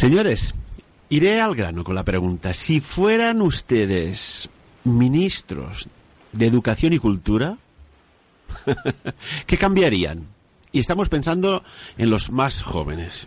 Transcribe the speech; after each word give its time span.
Señores, 0.00 0.54
iré 1.10 1.42
al 1.42 1.54
grano 1.54 1.84
con 1.84 1.94
la 1.94 2.06
pregunta. 2.06 2.54
Si 2.54 2.80
fueran 2.80 3.42
ustedes 3.42 4.48
ministros 4.84 5.90
de 6.32 6.46
Educación 6.46 6.94
y 6.94 6.98
Cultura, 6.98 7.58
¿qué 9.46 9.58
cambiarían? 9.58 10.26
Y 10.72 10.78
estamos 10.78 11.10
pensando 11.10 11.62
en 11.98 12.08
los 12.08 12.30
más 12.30 12.62
jóvenes. 12.62 13.26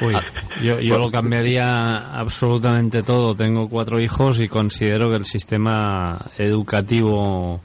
Uy, 0.00 0.16
yo, 0.60 0.80
yo 0.80 0.98
lo 0.98 1.08
cambiaría 1.08 2.18
absolutamente 2.18 3.04
todo. 3.04 3.36
Tengo 3.36 3.68
cuatro 3.68 4.00
hijos 4.00 4.40
y 4.40 4.48
considero 4.48 5.08
que 5.08 5.18
el 5.18 5.24
sistema 5.24 6.32
educativo 6.36 7.60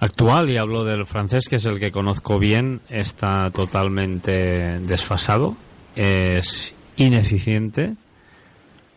actual, 0.00 0.50
y 0.50 0.56
hablo 0.56 0.82
del 0.82 1.06
francés, 1.06 1.48
que 1.48 1.54
es 1.54 1.66
el 1.66 1.78
que 1.78 1.92
conozco 1.92 2.40
bien, 2.40 2.80
está 2.88 3.52
totalmente 3.52 4.80
desfasado, 4.80 5.56
es 5.96 6.74
ineficiente, 6.96 7.94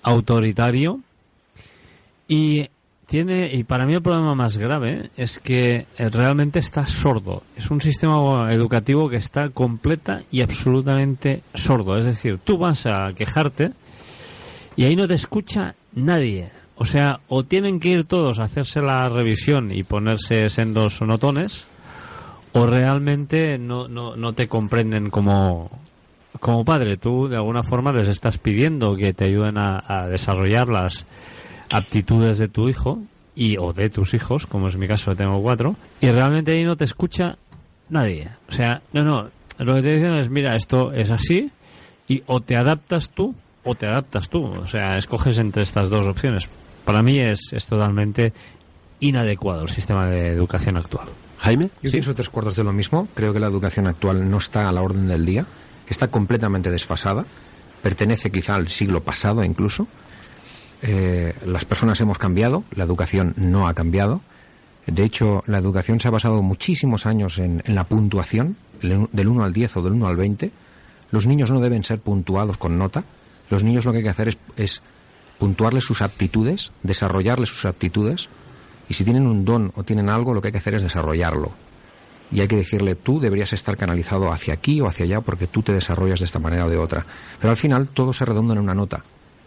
autoritario 0.03 0.99
y 2.27 2.69
tiene 3.07 3.53
y 3.53 3.63
para 3.63 3.85
mí 3.85 3.93
el 3.93 4.01
problema 4.01 4.35
más 4.35 4.57
grave 4.57 5.11
es 5.15 5.39
que 5.39 5.85
eh, 5.97 6.09
realmente 6.09 6.59
está 6.59 6.85
sordo. 6.85 7.43
Es 7.55 7.71
un 7.71 7.79
sistema 7.79 8.52
educativo 8.52 9.09
que 9.09 9.15
está 9.15 9.49
completa 9.49 10.23
y 10.29 10.41
absolutamente 10.41 11.41
sordo. 11.53 11.97
Es 11.97 12.05
decir, 12.05 12.39
tú 12.43 12.57
vas 12.57 12.85
a 12.85 13.13
quejarte 13.16 13.71
y 14.75 14.83
ahí 14.83 14.95
no 14.95 15.07
te 15.07 15.13
escucha 15.13 15.75
nadie. 15.93 16.49
O 16.75 16.85
sea, 16.85 17.21
o 17.27 17.43
tienen 17.43 17.79
que 17.79 17.89
ir 17.89 18.05
todos 18.05 18.39
a 18.39 18.43
hacerse 18.43 18.81
la 18.81 19.09
revisión 19.09 19.71
y 19.71 19.83
ponerse 19.83 20.47
sendos 20.49 20.97
sonotones, 20.97 21.67
o 22.53 22.67
realmente 22.67 23.57
no, 23.57 23.88
no, 23.88 24.16
no 24.16 24.33
te 24.33 24.47
comprenden 24.47 25.09
como, 25.09 25.71
como 26.39 26.65
padre. 26.65 26.97
Tú, 26.97 27.27
de 27.27 27.35
alguna 27.35 27.63
forma, 27.63 27.91
les 27.91 28.07
estás 28.07 28.37
pidiendo 28.37 28.95
que 28.95 29.13
te 29.13 29.25
ayuden 29.25 29.57
a, 29.57 29.83
a 29.87 30.07
desarrollar 30.07 30.69
las 30.69 31.05
aptitudes 31.69 32.38
de 32.38 32.47
tu 32.47 32.69
hijo 32.69 32.99
y 33.35 33.57
o 33.57 33.73
de 33.73 33.89
tus 33.89 34.13
hijos, 34.13 34.47
como 34.47 34.67
es 34.67 34.77
mi 34.77 34.88
caso, 34.88 35.16
tengo 35.16 35.41
cuatro, 35.41 35.75
y 36.02 36.09
realmente 36.09 36.53
ahí 36.53 36.63
no 36.63 36.75
te 36.75 36.85
escucha 36.85 37.38
nadie. 37.89 38.29
O 38.49 38.52
sea, 38.52 38.81
no, 38.94 39.03
no, 39.03 39.29
lo 39.59 39.75
que 39.75 39.81
te 39.81 39.91
dicen 39.91 40.13
es, 40.13 40.29
mira, 40.29 40.55
esto 40.55 40.91
es 40.91 41.11
así, 41.11 41.52
y 42.07 42.23
o 42.25 42.41
te 42.41 42.55
adaptas 42.55 43.11
tú 43.11 43.35
o 43.63 43.75
te 43.75 43.85
adaptas 43.85 44.29
tú. 44.29 44.45
O 44.45 44.66
sea, 44.66 44.97
escoges 44.97 45.38
entre 45.39 45.63
estas 45.63 45.89
dos 45.89 46.07
opciones. 46.07 46.49
Para 46.85 47.03
mí 47.03 47.19
es, 47.19 47.51
es 47.51 47.67
totalmente 47.67 48.33
inadecuado 48.99 49.63
el 49.63 49.69
sistema 49.69 50.07
de 50.07 50.29
educación 50.29 50.77
actual. 50.77 51.07
Jaime, 51.39 51.69
Yo 51.83 51.91
pienso 51.91 52.16
tres 52.16 52.29
cuartos 52.29 52.55
de 52.55 52.63
lo 52.63 52.72
mismo. 52.72 53.07
Creo 53.13 53.33
que 53.33 53.39
la 53.39 53.47
educación 53.47 53.88
actual 53.88 54.29
no 54.29 54.38
está 54.38 54.67
a 54.67 54.72
la 54.72 54.81
orden 54.81 55.07
del 55.07 55.25
día. 55.25 55.45
Está 55.89 56.09
completamente 56.09 56.71
desfasada. 56.71 57.25
Pertenece 57.81 58.31
quizá 58.31 58.55
al 58.55 58.67
siglo 58.67 59.03
pasado 59.03 59.43
incluso. 59.43 59.88
Eh, 60.81 61.33
las 61.45 61.66
personas 61.66 61.99
hemos 62.02 62.17
cambiado, 62.17 62.63
la 62.71 62.83
educación 62.83 63.33
no 63.38 63.67
ha 63.67 63.73
cambiado. 63.73 64.21
De 64.85 65.03
hecho, 65.03 65.44
la 65.47 65.57
educación 65.57 65.99
se 65.99 66.07
ha 66.07 66.11
basado 66.11 66.41
muchísimos 66.41 67.05
años 67.05 67.39
en, 67.39 67.61
la 67.66 67.83
puntuación, 67.83 68.55
del 68.81 69.27
1 69.27 69.44
al 69.44 69.53
10 69.53 69.77
o 69.77 69.81
del 69.81 69.94
1 69.94 70.07
al 70.07 70.16
20. 70.16 70.52
Los 71.11 71.25
niños 71.25 71.52
no 71.52 71.59
deben 71.59 71.83
ser 71.83 71.99
puntuados 71.99 72.57
con 72.57 72.77
nota. 72.77 73.03
Los 73.49 73.63
niños 73.63 73.85
lo 73.85 73.91
que 73.91 73.97
hay 73.97 74.03
que 74.03 74.09
hacer 74.09 74.29
es, 74.29 74.38
es 74.55 74.81
puntuarles 75.39 75.83
sus 75.83 76.01
aptitudes, 76.01 76.72
desarrollarles 76.83 77.49
sus 77.49 77.66
aptitudes, 77.66 78.29
y 78.89 78.94
si 78.94 79.03
tienen 79.03 79.27
un 79.27 79.44
don 79.44 79.72
o 79.75 79.83
tienen 79.83 80.09
algo, 80.09 80.33
lo 80.33 80.41
que 80.41 80.49
hay 80.49 80.51
que 80.51 80.57
hacer 80.59 80.75
es 80.75 80.83
desarrollarlo. 80.83 81.51
Y 82.31 82.42
hay 82.42 82.47
que 82.47 82.58
decirle, 82.58 82.95
tú 82.95 83.20
deberías 83.20 83.53
estar 83.53 83.78
canalizado 83.78 84.31
hacia 84.31 84.53
aquí 84.53 84.81
o 84.81 84.88
hacia 84.88 85.06
allá 85.06 85.22
porque 85.22 85.47
tú 85.47 85.61
te 85.61 85.73
desarrollas 85.73 86.20
de 86.20 86.25
esta 86.25 86.39
manera 86.39 86.66
o 86.66 86.69
de 86.69 86.78
otra. 86.78 87.06
Pero 87.39 87.52
al 87.52 87.58
final 87.58 87.88
todo 87.89 88.11
se 88.11 88.25
redonda 88.25 88.53
en 88.53 88.59
una 88.59 88.75
nota. 88.75 89.03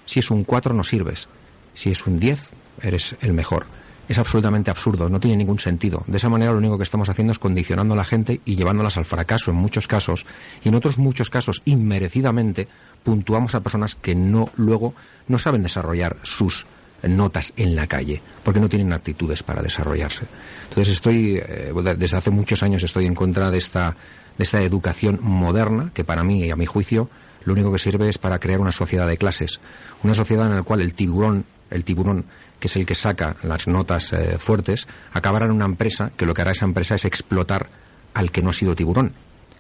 Si 0.07 0.21
es 0.21 0.31
un 0.31 0.45
4 0.45 0.75
no 0.75 0.83
sirves. 0.83 1.29
Si 1.75 1.91
es 1.91 2.07
un 2.07 2.19
10, 2.19 2.49
eres 2.83 3.15
el 3.21 3.33
mejor. 3.33 3.67
Es 4.09 4.19
absolutamente 4.19 4.73
absurdo, 4.73 5.09
no 5.09 5.21
tiene 5.21 5.37
ningún 5.37 5.61
sentido. 5.61 6.03
De 6.09 6.17
esa 6.17 6.29
manera 6.29 6.51
lo 6.51 6.59
único 6.59 6.77
que 6.77 6.83
estamos 6.83 7.09
haciendo 7.09 7.31
es 7.31 7.39
condicionando 7.39 7.95
a 7.95 7.97
la 7.97 8.03
gente 8.03 8.41
y 8.45 8.57
llevándolas 8.57 8.97
al 8.97 9.05
fracaso 9.05 9.53
en 9.53 9.57
muchos 9.59 9.87
casos. 9.87 10.27
Y 10.65 10.69
en 10.69 10.75
otros 10.75 10.99
muchos 10.99 11.31
casos, 11.31 11.63
inmerecidamente, 11.65 12.67
puntuamos 13.05 13.55
a 13.55 13.61
personas 13.61 13.95
que 13.95 14.17
no 14.17 14.51
luego 14.57 14.95
no 15.29 15.39
saben 15.39 15.63
desarrollar 15.63 16.17
sus 16.23 16.67
notas 17.09 17.53
en 17.57 17.75
la 17.75 17.87
calle, 17.87 18.23
porque 18.43 18.61
no 18.61 18.69
tienen 18.69 18.93
actitudes 18.93 19.43
para 19.43 19.63
desarrollarse. 19.63 20.27
Entonces 20.69 20.95
estoy, 20.95 21.37
eh, 21.37 21.73
desde 21.97 22.17
hace 22.17 22.31
muchos 22.31 22.63
años 22.63 22.83
estoy 22.83 23.07
en 23.07 23.15
contra 23.15 23.51
de 23.51 23.59
esta, 23.59 23.97
de 24.37 24.45
esta 24.45 24.63
educación 24.63 25.19
moderna, 25.23 25.91
que 25.95 26.05
para 26.05 26.23
mí 26.23 26.45
y 26.45 26.51
a 26.51 26.57
mi 26.57 26.67
juicio 26.67 27.09
lo 27.45 27.55
único 27.55 27.73
que 27.73 27.79
sirve 27.79 28.09
es 28.09 28.19
para 28.19 28.39
crear 28.39 28.61
una 28.61 28.73
sociedad 28.73 29.07
de 29.07 29.17
clases, 29.17 29.61
una 30.03 30.15
sociedad 30.15 30.47
en 30.47 30.57
la 30.57 30.63
cual 30.63 30.81
el 30.81 30.95
tiburón, 30.95 31.47
el 31.71 31.85
tiburón 31.85 32.27
que 32.59 32.69
es 32.69 32.77
el 32.77 32.85
que 32.85 32.95
saca 32.95 33.37
las 33.43 33.67
notas 33.67 34.13
eh, 34.13 34.39
fuertes, 34.39 34.87
acabará 35.13 35.47
en 35.47 35.53
una 35.53 35.65
empresa 35.65 36.13
que 36.17 36.27
lo 36.27 36.35
que 36.35 36.43
hará 36.43 36.51
esa 36.51 36.67
empresa 36.67 36.95
es 36.95 37.07
explotar 37.07 37.71
al 38.13 38.31
que 38.31 38.43
no 38.43 38.51
ha 38.51 38.53
sido 38.53 38.75
tiburón, 38.75 39.15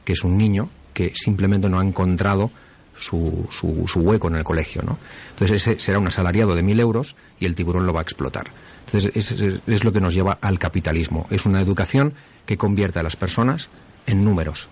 que 0.04 0.12
es 0.12 0.22
un 0.22 0.36
niño 0.36 0.68
que 0.92 1.12
simplemente 1.14 1.68
no 1.68 1.80
ha 1.80 1.84
encontrado 1.84 2.50
su, 2.94 3.48
su, 3.50 3.86
su, 3.86 4.00
hueco 4.00 4.28
en 4.28 4.36
el 4.36 4.44
colegio, 4.44 4.82
¿no? 4.82 4.98
Entonces 5.30 5.66
ese 5.66 5.80
será 5.80 5.98
un 5.98 6.06
asalariado 6.06 6.54
de 6.54 6.62
mil 6.62 6.78
euros 6.80 7.16
y 7.38 7.46
el 7.46 7.54
tiburón 7.54 7.86
lo 7.86 7.92
va 7.92 8.00
a 8.00 8.02
explotar. 8.02 8.50
Entonces 8.86 9.12
es, 9.14 9.60
es, 9.66 9.84
lo 9.84 9.92
que 9.92 10.00
nos 10.00 10.14
lleva 10.14 10.38
al 10.40 10.58
capitalismo. 10.58 11.26
Es 11.30 11.46
una 11.46 11.60
educación 11.60 12.14
que 12.46 12.56
convierte 12.56 12.98
a 12.98 13.02
las 13.02 13.16
personas 13.16 13.68
en 14.06 14.24
números. 14.24 14.68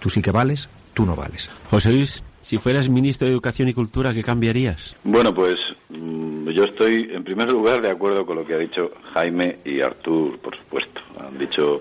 Tú 0.00 0.10
sí 0.10 0.20
que 0.20 0.30
vales, 0.30 0.68
tú 0.94 1.06
no 1.06 1.16
vales. 1.16 1.50
José 1.70 1.92
Luis, 1.92 2.22
si 2.42 2.58
fueras 2.58 2.88
ministro 2.88 3.26
de 3.26 3.32
Educación 3.32 3.68
y 3.68 3.74
Cultura, 3.74 4.12
¿qué 4.12 4.22
cambiarías? 4.22 4.94
Bueno, 5.04 5.32
pues 5.34 5.56
mmm, 5.88 6.48
yo 6.50 6.64
estoy 6.64 7.10
en 7.12 7.24
primer 7.24 7.50
lugar 7.50 7.80
de 7.80 7.90
acuerdo 7.90 8.26
con 8.26 8.36
lo 8.36 8.44
que 8.44 8.54
ha 8.54 8.58
dicho 8.58 8.90
Jaime 9.14 9.58
y 9.64 9.80
Artur, 9.80 10.38
por 10.38 10.56
supuesto. 10.56 11.00
Han 11.18 11.38
dicho 11.38 11.80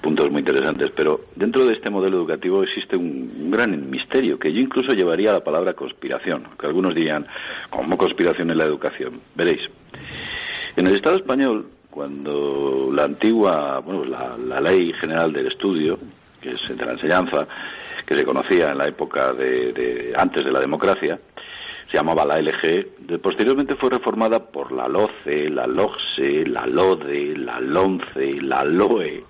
puntos 0.00 0.30
muy 0.30 0.40
interesantes, 0.40 0.90
pero 0.94 1.26
dentro 1.34 1.66
de 1.66 1.74
este 1.74 1.90
modelo 1.90 2.18
educativo 2.18 2.62
existe 2.62 2.96
un 2.96 3.50
gran 3.50 3.90
misterio 3.90 4.38
que 4.38 4.52
yo 4.52 4.60
incluso 4.60 4.92
llevaría 4.92 5.30
a 5.30 5.34
la 5.34 5.44
palabra 5.44 5.74
conspiración, 5.74 6.44
que 6.58 6.66
algunos 6.66 6.94
dirían, 6.94 7.26
¿cómo 7.68 7.96
conspiración 7.96 8.50
en 8.50 8.58
la 8.58 8.64
educación? 8.64 9.20
Veréis. 9.34 9.62
En 10.76 10.86
el 10.86 10.96
Estado 10.96 11.16
español, 11.16 11.68
cuando 11.90 12.90
la 12.92 13.04
antigua, 13.04 13.80
bueno, 13.80 14.04
la, 14.04 14.36
la 14.36 14.60
Ley 14.60 14.92
General 15.00 15.32
del 15.32 15.46
Estudio, 15.48 15.98
que 16.40 16.50
es 16.50 16.76
de 16.76 16.84
la 16.84 16.92
enseñanza, 16.92 17.48
que 18.06 18.14
se 18.14 18.24
conocía 18.24 18.70
en 18.70 18.78
la 18.78 18.86
época 18.86 19.32
de, 19.32 20.14
antes 20.16 20.44
de 20.44 20.52
la 20.52 20.60
democracia, 20.60 21.18
se 21.90 21.96
llamaba 21.96 22.24
la 22.24 22.40
LG, 22.40 23.20
posteriormente 23.20 23.76
fue 23.76 23.90
reformada 23.90 24.40
por 24.40 24.72
la 24.72 24.88
LOCE, 24.88 25.50
la 25.50 25.66
LOGSE, 25.66 26.46
la 26.46 26.66
LODE, 26.66 27.36
la 27.36 27.60
LONCE, 27.60 28.40
la 28.42 28.64
LOE. 28.64 29.24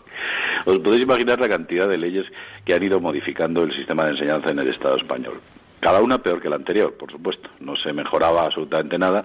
Os 0.65 0.79
podéis 0.79 1.03
imaginar 1.03 1.39
la 1.39 1.49
cantidad 1.49 1.89
de 1.89 1.99
leyes 1.99 2.27
que 2.65 2.75
han 2.75 2.83
ido 2.83 3.01
modificando 3.01 3.63
el 3.63 3.75
sistema 3.75 4.05
de 4.05 4.13
enseñanza 4.13 4.51
en 4.51 4.59
el 4.59 4.69
Estado 4.69 4.97
español. 4.97 5.41
Cada 5.81 6.01
una 6.01 6.19
peor 6.19 6.41
que 6.41 6.49
la 6.49 6.57
anterior, 6.57 6.95
por 6.95 7.13
supuesto. 7.13 7.51
No 7.61 7.77
se 7.77 7.93
mejoraba 7.93 8.45
absolutamente 8.45 8.99
nada 8.99 9.25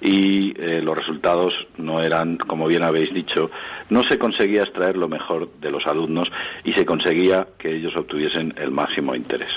y 0.00 0.52
eh, 0.60 0.80
los 0.82 0.96
resultados 0.96 1.54
no 1.78 2.00
eran, 2.00 2.36
como 2.36 2.66
bien 2.66 2.82
habéis 2.82 3.14
dicho, 3.14 3.50
no 3.88 4.02
se 4.02 4.18
conseguía 4.18 4.62
extraer 4.62 4.96
lo 4.96 5.08
mejor 5.08 5.48
de 5.60 5.70
los 5.70 5.86
alumnos 5.86 6.28
y 6.64 6.72
se 6.72 6.84
conseguía 6.84 7.46
que 7.58 7.76
ellos 7.76 7.96
obtuviesen 7.96 8.52
el 8.56 8.70
máximo 8.72 9.14
interés. 9.14 9.52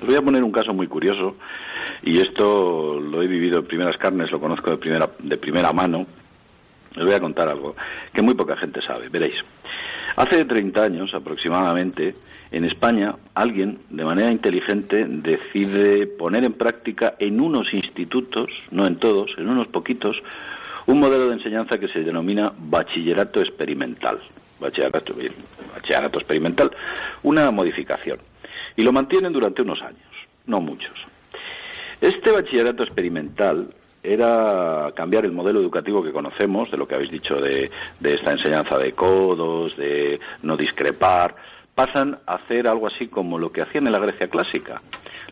Os 0.00 0.06
voy 0.06 0.16
a 0.16 0.22
poner 0.22 0.44
un 0.44 0.52
caso 0.52 0.74
muy 0.74 0.86
curioso 0.86 1.36
y 2.02 2.20
esto 2.20 3.00
lo 3.00 3.22
he 3.22 3.26
vivido 3.26 3.58
en 3.58 3.66
primeras 3.66 3.96
carnes, 3.96 4.30
lo 4.30 4.40
conozco 4.40 4.70
de 4.70 4.76
primera, 4.78 5.08
de 5.18 5.36
primera 5.36 5.72
mano. 5.72 6.06
Les 6.94 7.04
voy 7.04 7.14
a 7.14 7.20
contar 7.20 7.48
algo 7.48 7.76
que 8.12 8.22
muy 8.22 8.34
poca 8.34 8.56
gente 8.56 8.82
sabe. 8.82 9.08
Veréis. 9.08 9.36
Hace 10.16 10.44
30 10.44 10.82
años 10.82 11.14
aproximadamente, 11.14 12.14
en 12.50 12.64
España, 12.64 13.14
alguien, 13.34 13.80
de 13.90 14.04
manera 14.04 14.30
inteligente, 14.30 15.04
decide 15.06 16.06
poner 16.06 16.44
en 16.44 16.54
práctica 16.54 17.14
en 17.18 17.40
unos 17.40 17.74
institutos, 17.74 18.48
no 18.70 18.86
en 18.86 18.96
todos, 18.96 19.30
en 19.36 19.48
unos 19.48 19.68
poquitos, 19.68 20.16
un 20.86 21.00
modelo 21.00 21.28
de 21.28 21.34
enseñanza 21.34 21.78
que 21.78 21.88
se 21.88 22.00
denomina 22.00 22.52
bachillerato 22.56 23.40
experimental. 23.40 24.18
Bachillerato, 24.58 25.14
bachillerato 25.74 26.18
experimental. 26.18 26.70
Una 27.22 27.50
modificación. 27.50 28.18
Y 28.76 28.82
lo 28.82 28.92
mantienen 28.92 29.32
durante 29.32 29.62
unos 29.62 29.82
años, 29.82 30.08
no 30.46 30.60
muchos. 30.60 30.94
Este 32.00 32.30
bachillerato 32.30 32.84
experimental 32.84 33.68
era 34.12 34.92
cambiar 34.94 35.24
el 35.24 35.32
modelo 35.32 35.60
educativo 35.60 36.02
que 36.02 36.12
conocemos, 36.12 36.70
de 36.70 36.76
lo 36.76 36.88
que 36.88 36.94
habéis 36.94 37.10
dicho 37.10 37.40
de, 37.40 37.70
de 38.00 38.14
esta 38.14 38.32
enseñanza 38.32 38.78
de 38.78 38.92
codos, 38.92 39.76
de 39.76 40.18
no 40.42 40.56
discrepar, 40.56 41.34
pasan 41.74 42.18
a 42.26 42.34
hacer 42.34 42.66
algo 42.66 42.86
así 42.86 43.08
como 43.08 43.38
lo 43.38 43.52
que 43.52 43.62
hacían 43.62 43.86
en 43.86 43.92
la 43.92 43.98
Grecia 43.98 44.28
clásica. 44.28 44.80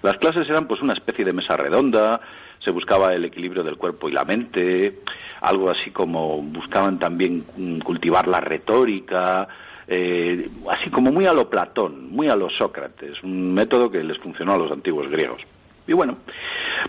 Las 0.03 0.17
clases 0.19 0.49
eran 0.49 0.67
pues 0.67 0.83
una 0.83 0.93
especie 0.93 1.25
de 1.25 1.33
mesa 1.33 1.57
redonda, 1.57 2.21
se 2.59 2.71
buscaba 2.71 3.15
el 3.15 3.25
equilibrio 3.25 3.63
del 3.63 3.77
cuerpo 3.77 4.09
y 4.09 4.13
la 4.13 4.25
mente, 4.25 5.01
algo 5.41 5.71
así 5.71 5.91
como 5.91 6.43
buscaban 6.43 6.99
también 6.99 7.45
cultivar 7.83 8.29
la 8.29 8.41
retórica, 8.41 9.49
eh, 9.89 10.49
así 10.71 10.91
como 10.91 11.13
muy 11.13 11.27
a 11.27 11.33
lo 11.33 11.49
Platón, 11.49 12.11
muy 12.11 12.29
a 12.29 12.37
lo 12.37 12.51
Sócrates, 12.51 13.23
un 13.23 13.55
método 13.55 13.91
que 13.91 14.03
les 14.03 14.19
funcionó 14.19 14.55
a 14.55 14.59
los 14.59 14.71
antiguos 14.71 15.09
griegos. 15.09 15.43
Y 15.87 15.93
bueno, 15.93 16.17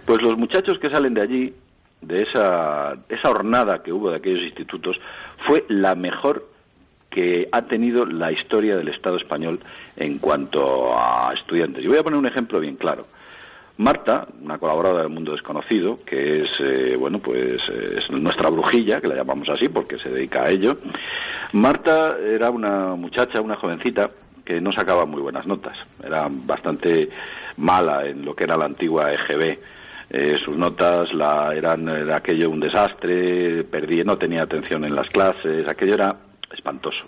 Pues 0.05 0.21
los 0.21 0.37
muchachos 0.37 0.79
que 0.79 0.89
salen 0.89 1.13
de 1.13 1.21
allí, 1.21 1.53
de 2.01 2.23
esa, 2.23 2.95
esa 3.09 3.29
hornada 3.29 3.81
que 3.83 3.91
hubo 3.91 4.09
de 4.09 4.17
aquellos 4.17 4.44
institutos, 4.44 4.97
fue 5.45 5.65
la 5.67 5.95
mejor 5.95 6.47
que 7.09 7.47
ha 7.51 7.63
tenido 7.63 8.05
la 8.05 8.31
historia 8.31 8.77
del 8.77 8.89
Estado 8.89 9.17
español 9.17 9.59
en 9.95 10.19
cuanto 10.19 10.97
a 10.97 11.33
estudiantes. 11.33 11.83
Y 11.83 11.88
voy 11.88 11.97
a 11.97 12.03
poner 12.03 12.19
un 12.19 12.27
ejemplo 12.27 12.59
bien 12.59 12.75
claro. 12.75 13.07
Marta, 13.77 14.27
una 14.41 14.57
colaboradora 14.57 15.03
del 15.03 15.11
Mundo 15.11 15.33
Desconocido, 15.33 15.99
que 16.03 16.44
es, 16.44 16.49
eh, 16.59 16.95
bueno, 16.97 17.19
pues 17.19 17.61
es 17.69 18.09
nuestra 18.09 18.49
brujilla, 18.49 18.99
que 18.99 19.07
la 19.07 19.15
llamamos 19.15 19.49
así 19.49 19.69
porque 19.69 19.99
se 19.99 20.09
dedica 20.09 20.44
a 20.44 20.49
ello. 20.49 20.77
Marta 21.53 22.17
era 22.19 22.49
una 22.49 22.95
muchacha, 22.95 23.39
una 23.39 23.55
jovencita, 23.55 24.09
que 24.44 24.61
no 24.61 24.71
sacaba 24.71 25.05
muy 25.05 25.21
buenas 25.21 25.45
notas. 25.45 25.77
Era 26.03 26.27
bastante 26.29 27.09
mala 27.57 28.05
en 28.05 28.23
lo 28.23 28.35
que 28.35 28.45
era 28.45 28.57
la 28.57 28.65
antigua 28.65 29.11
EGB. 29.11 29.59
Eh, 30.09 30.38
sus 30.44 30.57
notas 30.57 31.13
la, 31.13 31.54
eran 31.54 31.88
era 31.89 32.18
aquello 32.18 32.50
un 32.50 32.62
desastre, 32.62 33.63
perdí, 33.65 34.04
no 34.04 34.18
tenía 34.18 34.44
atención 34.44 34.86
en 34.86 34.95
las 34.95 35.09
clases, 35.09 35.68
aquello 35.68 35.95
era 35.95 36.15
espantoso. 36.54 37.04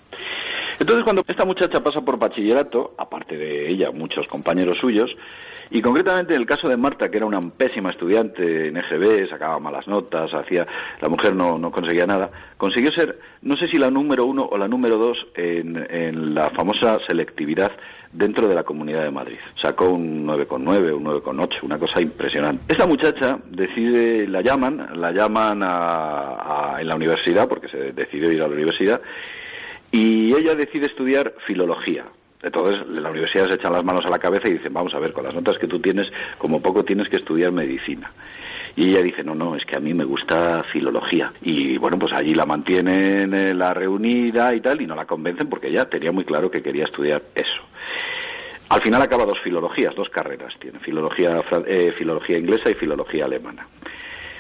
Entonces, 0.80 1.04
cuando 1.04 1.24
esta 1.28 1.46
muchacha 1.46 1.82
pasa 1.82 2.02
por 2.02 2.18
bachillerato, 2.18 2.96
aparte 2.98 3.38
de 3.38 3.70
ella, 3.70 3.92
muchos 3.92 4.28
compañeros 4.28 4.78
suyos, 4.80 5.10
y 5.72 5.82
concretamente 5.82 6.34
en 6.34 6.42
el 6.42 6.48
caso 6.48 6.68
de 6.68 6.78
Marta, 6.78 7.10
que 7.10 7.18
era 7.18 7.26
una 7.26 7.40
pésima 7.40 7.90
estudiante 7.92 8.68
en 8.68 8.78
EGB, 8.78 9.30
sacaba 9.30 9.60
malas 9.60 9.88
notas, 9.88 10.34
hacía, 10.34 10.66
la 11.02 11.10
mujer 11.10 11.36
no, 11.36 11.58
no 11.58 11.72
conseguía 11.72 12.08
nada, 12.08 12.32
consiguió 12.58 12.92
ser, 12.92 13.20
no 13.42 13.56
sé 13.58 13.68
si 13.68 13.78
la 13.78 13.92
número 13.92 14.26
uno 14.26 14.48
o 14.50 14.58
la 14.58 14.68
número 14.68 14.98
dos 14.98 15.18
en, 15.36 15.86
en 15.90 16.34
la 16.34 16.50
famosa 16.50 16.98
selectividad 17.08 17.72
dentro 18.12 18.48
de 18.48 18.56
la 18.56 18.64
Comunidad 18.64 19.04
de 19.04 19.12
Madrid. 19.12 19.38
Sacó 19.62 19.90
un 19.90 20.26
9,9, 20.26 20.96
un 20.96 21.06
9,8, 21.06 21.64
una 21.64 21.78
cosa 21.78 22.02
impresionante. 22.02 22.64
Esta 22.68 22.88
muchacha 22.88 23.40
decide, 23.50 24.28
la 24.28 24.42
llaman, 24.42 25.00
la 25.00 25.12
llaman 25.12 25.62
a, 25.64 26.76
a, 26.76 26.82
en 26.82 26.88
la 26.88 26.96
universidad, 26.96 27.48
porque 27.48 27.68
se 27.68 27.92
decidió 27.92 28.32
ir 28.32 28.42
a 28.42 28.48
la 28.48 28.54
universidad, 28.54 29.02
y 29.92 30.36
ella 30.36 30.56
decide 30.56 30.88
estudiar 30.88 31.34
filología. 31.46 32.06
Entonces, 32.42 32.88
la 32.88 33.10
universidad 33.10 33.48
se 33.48 33.56
echan 33.56 33.74
las 33.74 33.84
manos 33.84 34.06
a 34.06 34.10
la 34.10 34.20
cabeza 34.20 34.48
y 34.48 34.54
dicen, 34.54 34.74
vamos 34.74 34.94
a 34.94 35.00
ver, 35.00 35.12
con 35.12 35.26
las 35.26 35.34
notas 35.34 35.58
que 35.58 35.68
tú 35.68 35.80
tienes, 35.80 36.12
como 36.38 36.62
poco 36.62 36.86
tienes 36.86 37.10
que 37.10 37.18
estudiar 37.18 37.52
medicina. 37.52 38.12
Y 38.76 38.92
ella 38.92 39.02
dice, 39.02 39.24
no, 39.24 39.36
no, 39.36 39.56
es 39.56 39.66
que 39.66 39.76
a 39.76 39.80
mí 39.82 39.94
me 39.94 40.06
gusta 40.06 40.64
filología. 40.72 41.34
Y 41.42 41.78
bueno, 41.78 42.00
pues 42.00 42.14
allí 42.14 42.34
la 42.34 42.46
mantienen 42.46 43.34
eh, 43.34 43.54
la 43.54 43.74
reunida 43.74 44.54
y 44.54 44.62
tal, 44.62 44.82
y 44.82 44.88
no 44.88 44.96
la 44.96 45.06
convencen 45.06 45.50
porque 45.50 45.68
ella 45.68 45.90
tenía 45.90 46.14
muy 46.14 46.24
claro 46.24 46.50
que 46.50 46.64
quería 46.64 46.86
estudiar 46.86 47.24
eso. 47.36 47.62
Al 48.70 48.82
final 48.82 49.02
acaba 49.02 49.26
dos 49.26 49.40
filologías, 49.40 49.96
dos 49.96 50.10
carreras 50.10 50.54
tiene, 50.60 50.80
filología, 50.80 51.44
eh, 51.66 51.94
filología 51.98 52.38
inglesa 52.38 52.70
y 52.70 52.76
filología 52.76 53.26
alemana. 53.26 53.68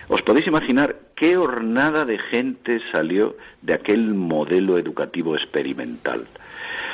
¿Os 0.07 0.22
podéis 0.22 0.48
imaginar 0.48 0.96
qué 1.16 1.36
hornada 1.38 2.06
de 2.06 2.18
gente 2.18 2.80
salió 2.92 3.36
de 3.62 3.74
aquel 3.74 4.13
modelo 4.13 4.78
educativo 4.78 5.36
experimental? 5.36 6.28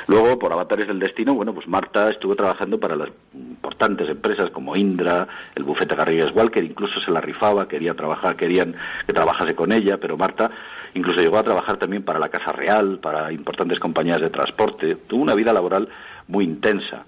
Luego, 0.07 0.37
por 0.37 0.53
avatares 0.53 0.87
del 0.87 0.99
destino, 0.99 1.33
bueno, 1.33 1.53
pues 1.53 1.67
Marta 1.67 2.09
estuvo 2.09 2.35
trabajando 2.35 2.79
para 2.79 2.95
las 2.95 3.09
importantes 3.33 4.07
empresas 4.09 4.51
como 4.51 4.75
Indra, 4.75 5.27
el 5.55 5.63
bufete 5.63 5.95
Garrigues 5.95 6.35
Walker, 6.35 6.63
incluso 6.63 6.99
se 6.99 7.11
la 7.11 7.21
rifaba, 7.21 7.67
quería 7.67 7.95
trabajar, 7.95 8.35
querían 8.35 8.75
que 9.05 9.13
trabajase 9.13 9.55
con 9.55 9.71
ella, 9.71 9.97
pero 9.97 10.17
Marta 10.17 10.51
incluso 10.93 11.21
llegó 11.21 11.37
a 11.37 11.43
trabajar 11.43 11.77
también 11.77 12.03
para 12.03 12.19
la 12.19 12.29
Casa 12.29 12.51
Real, 12.51 12.99
para 12.99 13.31
importantes 13.31 13.79
compañías 13.79 14.21
de 14.21 14.29
transporte, 14.29 14.95
tuvo 15.07 15.23
una 15.23 15.33
vida 15.33 15.53
laboral 15.53 15.89
muy 16.27 16.45
intensa. 16.45 17.05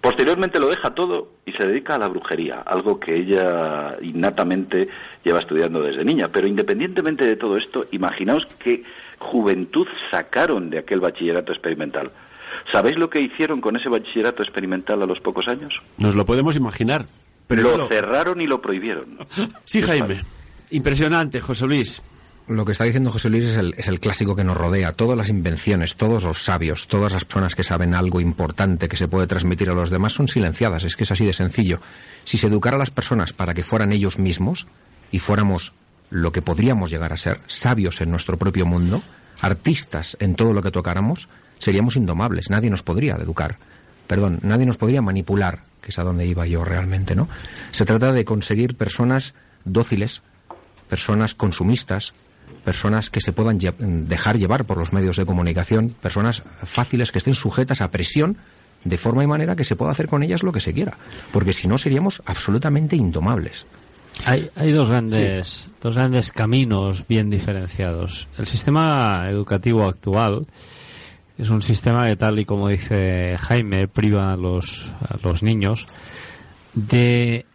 Posteriormente 0.00 0.60
lo 0.60 0.68
deja 0.68 0.90
todo 0.90 1.28
y 1.46 1.52
se 1.52 1.66
dedica 1.66 1.94
a 1.94 1.98
la 1.98 2.08
brujería, 2.08 2.60
algo 2.60 3.00
que 3.00 3.16
ella 3.16 3.96
innatamente 4.02 4.86
lleva 5.24 5.40
estudiando 5.40 5.80
desde 5.80 6.04
niña. 6.04 6.28
Pero 6.28 6.46
independientemente 6.46 7.24
de 7.24 7.36
todo 7.36 7.56
esto, 7.56 7.86
imaginaos 7.90 8.46
qué 8.58 8.84
juventud 9.18 9.86
sacaron 10.10 10.68
de 10.68 10.76
aquel 10.80 11.00
bachillerato 11.00 11.52
experimental. 11.52 12.10
¿Sabéis 12.72 12.96
lo 12.96 13.10
que 13.10 13.20
hicieron 13.20 13.60
con 13.60 13.76
ese 13.76 13.88
bachillerato 13.88 14.42
experimental 14.42 15.02
a 15.02 15.06
los 15.06 15.20
pocos 15.20 15.46
años? 15.48 15.74
Nos 15.98 16.14
lo 16.14 16.24
podemos 16.24 16.56
imaginar. 16.56 17.06
Pero 17.46 17.62
lo, 17.62 17.76
lo... 17.76 17.88
cerraron 17.88 18.40
y 18.40 18.46
lo 18.46 18.60
prohibieron. 18.60 19.18
Sí, 19.64 19.82
Jaime. 19.82 20.20
Impresionante, 20.70 21.40
José 21.40 21.66
Luis. 21.66 22.02
Lo 22.46 22.64
que 22.66 22.72
está 22.72 22.84
diciendo 22.84 23.10
José 23.10 23.30
Luis 23.30 23.44
es 23.44 23.56
el, 23.56 23.74
es 23.78 23.88
el, 23.88 24.00
clásico 24.00 24.36
que 24.36 24.44
nos 24.44 24.56
rodea. 24.56 24.92
Todas 24.92 25.16
las 25.16 25.30
invenciones, 25.30 25.96
todos 25.96 26.24
los 26.24 26.42
sabios, 26.42 26.88
todas 26.88 27.12
las 27.12 27.24
personas 27.24 27.54
que 27.54 27.64
saben 27.64 27.94
algo 27.94 28.20
importante 28.20 28.88
que 28.88 28.98
se 28.98 29.08
puede 29.08 29.26
transmitir 29.26 29.70
a 29.70 29.74
los 29.74 29.88
demás 29.88 30.12
son 30.12 30.28
silenciadas. 30.28 30.84
Es 30.84 30.94
que 30.94 31.04
es 31.04 31.10
así 31.10 31.24
de 31.24 31.32
sencillo. 31.32 31.80
Si 32.24 32.36
se 32.36 32.48
educara 32.48 32.76
a 32.76 32.78
las 32.78 32.90
personas 32.90 33.32
para 33.32 33.54
que 33.54 33.64
fueran 33.64 33.92
ellos 33.92 34.18
mismos 34.18 34.66
y 35.10 35.20
fuéramos 35.20 35.72
lo 36.10 36.32
que 36.32 36.42
podríamos 36.42 36.90
llegar 36.90 37.14
a 37.14 37.16
ser, 37.16 37.40
sabios 37.46 38.02
en 38.02 38.10
nuestro 38.10 38.36
propio 38.36 38.66
mundo, 38.66 39.02
artistas 39.40 40.16
en 40.20 40.34
todo 40.34 40.52
lo 40.52 40.62
que 40.62 40.70
tocáramos, 40.70 41.28
seríamos 41.58 41.96
indomables. 41.96 42.50
Nadie 42.50 42.70
nos 42.70 42.82
podría 42.82 43.14
educar. 43.16 43.58
Perdón, 44.06 44.38
nadie 44.42 44.66
nos 44.66 44.76
podría 44.76 45.02
manipular, 45.02 45.60
que 45.80 45.90
es 45.90 45.98
a 45.98 46.04
donde 46.04 46.26
iba 46.26 46.46
yo 46.46 46.64
realmente, 46.64 47.14
¿no? 47.14 47.28
Se 47.70 47.84
trata 47.84 48.12
de 48.12 48.24
conseguir 48.24 48.76
personas 48.76 49.34
dóciles, 49.64 50.22
personas 50.88 51.34
consumistas, 51.34 52.12
personas 52.64 53.10
que 53.10 53.20
se 53.20 53.32
puedan 53.32 53.58
lle 53.58 53.72
dejar 53.78 54.38
llevar 54.38 54.64
por 54.64 54.76
los 54.76 54.92
medios 54.92 55.16
de 55.16 55.24
comunicación, 55.24 55.90
personas 55.90 56.42
fáciles 56.62 57.12
que 57.12 57.18
estén 57.18 57.34
sujetas 57.34 57.80
a 57.80 57.90
presión 57.90 58.36
de 58.84 58.96
forma 58.96 59.24
y 59.24 59.26
manera 59.26 59.56
que 59.56 59.64
se 59.64 59.76
pueda 59.76 59.92
hacer 59.92 60.08
con 60.08 60.22
ellas 60.22 60.42
lo 60.42 60.52
que 60.52 60.60
se 60.60 60.74
quiera, 60.74 60.96
porque 61.32 61.52
si 61.52 61.66
no 61.66 61.78
seríamos 61.78 62.22
absolutamente 62.26 62.96
indomables. 62.96 63.64
Hay, 64.24 64.48
hay 64.54 64.70
dos 64.72 64.90
grandes 64.90 65.48
sí. 65.48 65.72
dos 65.80 65.96
grandes 65.96 66.30
caminos 66.30 67.06
bien 67.08 67.30
diferenciados. 67.30 68.28
El 68.38 68.46
sistema 68.46 69.26
educativo 69.28 69.88
actual 69.88 70.46
es 71.38 71.50
un 71.50 71.62
sistema 71.62 72.06
que 72.06 72.16
tal 72.16 72.38
y 72.38 72.44
como 72.44 72.68
dice 72.68 73.36
Jaime 73.38 73.88
priva 73.88 74.32
a 74.32 74.36
los 74.36 74.94
los 75.22 75.42
niños 75.42 75.86
de 76.74 77.46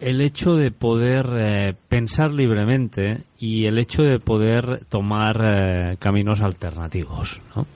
el 0.00 0.20
hecho 0.20 0.56
de 0.56 0.70
poder 0.70 1.26
eh, 1.38 1.74
pensar 1.88 2.32
libremente 2.32 3.22
y 3.38 3.64
el 3.64 3.78
hecho 3.78 4.02
de 4.02 4.18
poder 4.18 4.84
tomar 4.88 5.40
eh, 5.42 5.96
caminos 5.98 6.42
alternativos. 6.42 7.40
¿no? 7.54 7.66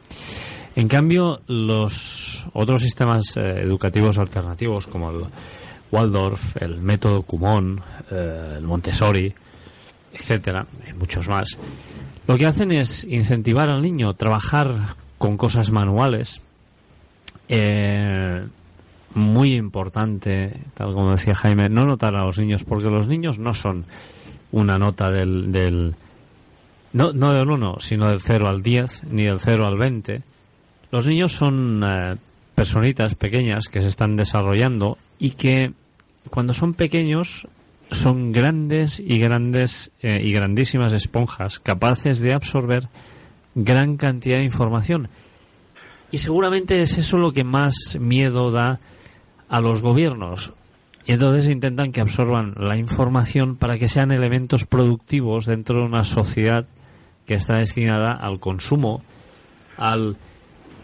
En 0.77 0.89
cambio, 0.89 1.41
los 1.47 2.47
otros 2.53 2.83
sistemas 2.83 3.37
eh, 3.37 3.61
educativos 3.63 4.19
alternativos, 4.19 4.87
como 4.87 5.11
el 5.11 5.25
Waldorf, 5.91 6.57
el 6.63 6.81
método 6.81 7.23
Kumon, 7.23 7.81
eh, 8.11 8.55
el 8.59 8.65
Montessori, 8.65 9.33
etcétera, 10.13 10.67
y 10.89 10.93
muchos 10.93 11.29
más, 11.29 11.59
lo 12.27 12.37
que 12.37 12.47
hacen 12.47 12.71
es 12.71 13.05
incentivar 13.05 13.69
al 13.69 13.83
niño 13.83 14.11
a 14.11 14.15
trabajar 14.15 14.97
con 15.21 15.37
cosas 15.37 15.71
manuales, 15.71 16.41
eh, 17.47 18.43
muy 19.15 19.53
importante, 19.55 20.63
tal 20.73 20.95
como 20.95 21.11
decía 21.11 21.35
Jaime, 21.35 21.69
no 21.69 21.85
notar 21.85 22.17
a 22.17 22.25
los 22.25 22.39
niños, 22.39 22.65
porque 22.65 22.89
los 22.89 23.07
niños 23.07 23.39
no 23.39 23.53
son 23.53 23.85
una 24.51 24.79
nota 24.79 25.11
del, 25.11 25.53
del 25.53 25.95
no, 26.95 27.13
no 27.13 27.35
del 27.35 27.51
1, 27.51 27.77
sino 27.81 28.09
del 28.09 28.23
0 28.23 28.49
al 28.49 28.63
10, 28.63 29.05
ni 29.11 29.25
del 29.25 29.39
0 29.39 29.67
al 29.67 29.77
20. 29.77 30.23
Los 30.91 31.07
niños 31.07 31.33
son 31.33 31.85
eh, 31.85 32.17
personitas 32.55 33.15
pequeñas 33.15 33.67
que 33.69 33.83
se 33.83 33.89
están 33.89 34.17
desarrollando 34.17 34.97
y 35.19 35.33
que 35.33 35.75
cuando 36.31 36.55
son 36.55 36.73
pequeños 36.73 37.47
son 37.91 38.33
grandes 38.33 38.99
y 38.99 39.19
grandes 39.19 39.91
eh, 40.01 40.23
y 40.25 40.33
grandísimas 40.33 40.95
esponjas 40.95 41.61
capaces 41.61 42.21
de 42.21 42.33
absorber 42.33 42.89
gran 43.55 43.97
cantidad 43.97 44.39
de 44.39 44.45
información. 44.45 45.09
Y 46.11 46.19
seguramente 46.19 46.83
es 46.83 46.99
eso 46.99 47.19
lo 47.19 47.33
que 47.33 47.45
más 47.45 47.97
miedo 48.01 48.51
da 48.51 48.81
a 49.49 49.61
los 49.61 49.83
gobiernos. 49.83 50.53
Y 51.07 51.13
entonces 51.13 51.49
intentan 51.49 51.93
que 51.93 52.01
absorban 52.01 52.55
la 52.57 52.77
información 52.77 53.57
para 53.57 53.79
que 53.79 53.89
sean 53.89 54.13
elementos 54.13 54.67
productivos 54.67 55.47
dentro 55.47 55.77
de 55.77 55.87
una 55.87 56.05
sociedad 56.05 56.67
que 57.27 57.35
está 57.35 57.57
destinada 57.57 58.13
al 58.13 58.39
consumo, 58.39 59.03
al 59.77 60.17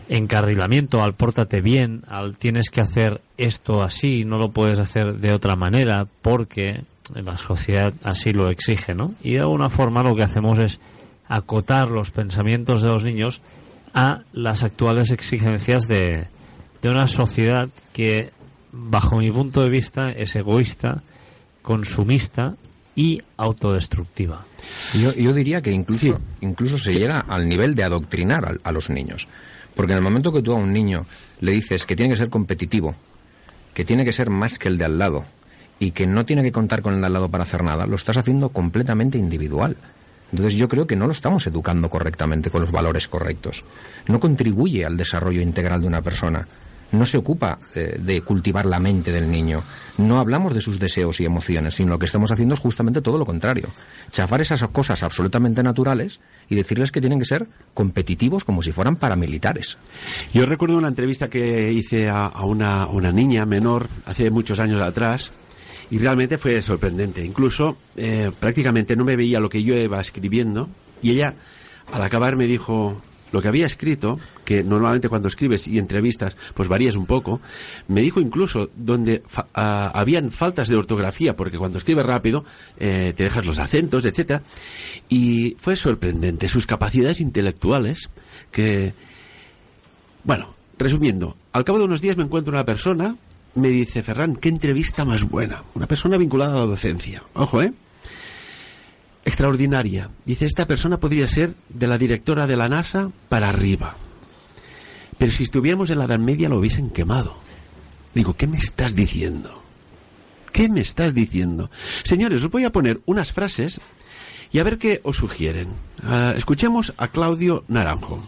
encarrilamiento, 0.09 1.03
al 1.03 1.15
pórtate 1.15 1.61
bien, 1.61 2.03
al 2.09 2.39
tienes 2.39 2.71
que 2.71 2.81
hacer 2.81 3.21
esto 3.37 3.83
así, 3.83 4.25
no 4.25 4.39
lo 4.39 4.51
puedes 4.51 4.79
hacer 4.79 5.19
de 5.19 5.33
otra 5.33 5.57
manera 5.57 6.07
porque 6.23 6.85
la 7.15 7.37
sociedad 7.37 7.93
así 8.05 8.33
lo 8.33 8.49
exige, 8.49 8.95
¿no? 8.95 9.15
Y 9.23 9.33
de 9.33 9.41
alguna 9.41 9.69
forma 9.69 10.03
lo 10.03 10.15
que 10.15 10.23
hacemos 10.23 10.59
es 10.59 10.81
acotar 11.29 11.91
los 11.91 12.11
pensamientos 12.11 12.83
de 12.83 12.89
los 12.89 13.05
niños 13.05 13.41
a 13.95 14.23
las 14.33 14.63
actuales 14.63 15.11
exigencias 15.11 15.89
de, 15.89 16.29
de 16.83 16.91
una 16.91 17.07
sociedad 17.07 17.69
que 17.93 18.31
bajo 18.73 19.17
mi 19.17 19.31
punto 19.31 19.63
de 19.63 19.71
vista, 19.71 20.11
es 20.11 20.37
egoísta, 20.37 21.03
consumista 21.63 22.57
y 22.95 23.21
autodestructiva. 23.37 24.45
Yo, 24.95 25.13
yo 25.15 25.33
diría 25.33 25.63
que 25.63 25.71
incluso, 25.71 26.01
sí. 26.01 26.15
incluso 26.41 26.79
se 26.79 26.93
llega 26.93 27.21
al 27.21 27.49
nivel 27.49 27.75
de 27.75 27.85
adoctrinar 27.85 28.45
a, 28.45 28.69
a, 28.69 28.73
los 28.73 28.91
niños. 28.91 29.29
Porque 29.75 29.93
en 29.93 29.99
el 29.99 30.05
momento 30.05 30.33
que 30.33 30.43
tú 30.43 30.53
a 30.53 30.57
un 30.57 30.73
niño 30.73 31.07
le 31.41 31.53
dices 31.53 31.87
que 31.87 31.97
tiene 31.97 32.13
que 32.13 32.19
ser 32.19 32.31
competitivo, 32.31 32.95
que 33.75 33.85
tiene 33.85 34.05
que 34.05 34.13
ser 34.13 34.31
más 34.31 34.59
que 34.59 34.69
el 34.69 34.79
de 34.79 34.85
al 34.85 34.99
lado, 34.99 35.25
y 35.79 35.91
que 35.91 36.07
no 36.07 36.25
tiene 36.25 36.43
que 36.43 36.53
contar 36.53 36.83
con 36.83 36.95
el 36.95 37.01
de 37.01 37.07
al 37.07 37.13
lado 37.13 37.31
para 37.31 37.45
hacer 37.45 37.63
nada, 37.63 37.87
lo 37.87 37.97
estás 37.97 38.17
haciendo 38.17 38.49
completamente 38.49 39.19
individual. 39.19 39.77
Entonces 40.33 40.55
yo 40.55 40.69
creo 40.69 40.87
que 40.87 40.97
no 40.97 41.07
lo 41.07 41.13
estamos 41.13 41.47
educando 41.47 41.89
correctamente 41.89 42.51
con 42.51 42.63
los 42.63 42.73
valores 42.73 43.09
correctos. 43.09 43.65
No 44.09 44.21
contribuye 44.21 44.85
al 44.85 44.97
desarrollo 44.97 45.41
integral 45.41 45.81
de 45.81 45.87
una 45.87 46.03
persona. 46.03 46.47
No 46.93 47.05
se 47.05 47.19
ocupa 47.19 47.59
eh, 47.75 47.99
de 48.01 48.21
cultivar 48.23 48.65
la 48.65 48.79
mente 48.79 49.11
del 49.11 49.31
niño. 49.31 49.63
No 49.99 50.19
hablamos 50.19 50.55
de 50.55 50.61
sus 50.61 50.79
deseos 50.79 51.21
y 51.21 51.25
emociones, 51.25 51.75
sino 51.75 51.91
lo 51.91 51.99
que 51.99 52.07
estamos 52.07 52.31
haciendo 52.31 52.55
es 52.55 52.61
justamente 52.61 53.03
todo 53.03 53.19
lo 53.19 53.27
contrario. 53.27 53.69
Chafar 54.13 54.41
esas 54.41 54.63
cosas 54.69 55.03
absolutamente 55.03 55.63
naturales 55.63 56.21
y 56.49 56.55
decirles 56.55 56.93
que 56.93 57.01
tienen 57.01 57.19
que 57.19 57.25
ser 57.25 57.49
competitivos 57.75 58.45
como 58.45 58.63
si 58.63 58.71
fueran 58.71 58.97
paramilitares. 58.97 59.79
Yo 60.33 60.47
recuerdo 60.47 60.79
una 60.79 60.89
entrevista 60.89 61.29
que 61.29 61.73
hice 61.73 62.09
a, 62.09 62.31
una, 62.45 62.87
una 62.87 63.11
niña 63.11 63.45
menor 63.47 63.89
hace 64.05 64.31
muchos 64.31 64.61
años 64.61 64.81
atrás 64.81 65.33
y 65.91 65.99
realmente 65.99 66.39
fue 66.39 66.61
sorprendente. 66.63 67.25
Incluso 67.25 67.77
eh, 67.97 68.31
prácticamente 68.39 68.97
no 68.97 69.05
me 69.05 69.17
veía 69.17 69.41
lo 69.41 69.49
que 69.49 69.63
yo 69.63 69.75
iba 69.75 70.01
escribiendo. 70.01 70.69
Y 71.03 71.13
ella 71.13 71.35
al 71.93 72.03
acabar 72.03 72.37
me 72.37 72.47
dijo 72.47 73.01
lo 73.33 73.43
que 73.43 73.49
había 73.49 73.67
escrito, 73.67 74.19
que 74.45 74.63
normalmente 74.63 75.09
cuando 75.09 75.29
escribes 75.29 75.67
y 75.67 75.79
entrevistas 75.79 76.37
pues 76.55 76.69
varías 76.69 76.97
un 76.97 77.07
poco, 77.07 77.41
me 77.89 78.01
dijo 78.01 78.21
incluso 78.21 78.71
donde 78.77 79.23
habían 79.53 80.31
faltas 80.31 80.69
de 80.69 80.77
ortografía, 80.77 81.37
porque 81.37 81.59
cuando 81.59 81.79
escribes 81.79 82.07
rápido 82.07 82.45
eh, 82.79 83.13
te 83.17 83.25
dejas 83.25 83.45
los 83.45 83.59
acentos, 83.59 84.05
etcétera, 84.05 84.43
y 85.09 85.57
fue 85.59 85.77
sorprendente 85.77 86.49
sus 86.49 86.67
capacidades 86.67 87.21
intelectuales 87.21 88.09
que, 88.53 88.95
bueno, 90.25 90.55
resumiendo, 90.79 91.37
al 91.53 91.65
cabo 91.65 91.79
de 91.79 91.85
unos 91.85 92.01
días 92.01 92.17
me 92.17 92.25
encuentro 92.25 92.53
una 92.53 92.65
persona 92.65 93.17
me 93.57 93.69
dice, 93.69 94.03
Ferran, 94.03 94.37
qué 94.37 94.49
entrevista 94.49 95.05
más 95.05 95.25
buena. 95.25 95.65
Una 95.75 95.87
persona 95.87 96.17
vinculada 96.17 96.53
a 96.53 96.61
la 96.61 96.67
docencia. 96.67 97.23
Ojo, 97.35 97.63
¿eh? 97.63 97.73
Extraordinaria. 99.25 100.11
Dice, 100.25 100.47
esta 100.47 100.67
persona 100.67 101.01
podría 101.01 101.27
ser 101.27 101.55
de 101.69 101.87
la 101.87 101.99
directora 101.99 102.47
de 102.47 102.57
la 102.57 102.69
NASA 102.69 103.11
para 103.29 103.49
arriba. 103.49 103.97
Pero 105.19 105.33
si 105.33 105.43
estuviéramos 105.43 105.91
en 105.91 105.99
la 105.99 106.05
Edad 106.05 106.19
Media 106.19 106.49
lo 106.49 106.59
hubiesen 106.59 106.91
quemado. 106.91 107.37
Digo, 108.15 108.35
¿qué 108.37 108.47
me 108.47 108.59
estás 108.59 108.95
diciendo? 108.95 109.63
¿Qué 110.53 110.69
me 110.69 110.81
estás 110.81 111.15
diciendo? 111.15 111.71
Señores, 112.05 112.45
os 112.45 112.51
voy 112.51 112.65
a 112.65 112.73
poner 112.73 113.01
unas 113.07 113.33
frases 113.33 113.81
y 114.53 114.59
a 114.59 114.65
ver 114.65 114.79
qué 114.79 115.01
os 115.03 115.17
sugieren. 115.17 115.69
Ah, 116.05 116.35
escuchemos 116.37 116.95
a 116.97 117.09
Claudio 117.09 117.65
Naranjo. 117.69 118.23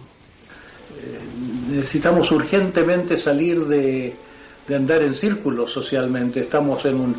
Eh, 0.98 1.18
necesitamos 1.70 2.30
urgentemente 2.32 3.18
salir 3.18 3.66
de 3.66 4.16
de 4.68 4.76
andar 4.76 5.02
en 5.02 5.14
círculos 5.14 5.72
socialmente, 5.72 6.40
estamos 6.40 6.84
en, 6.84 6.96
un, 6.96 7.16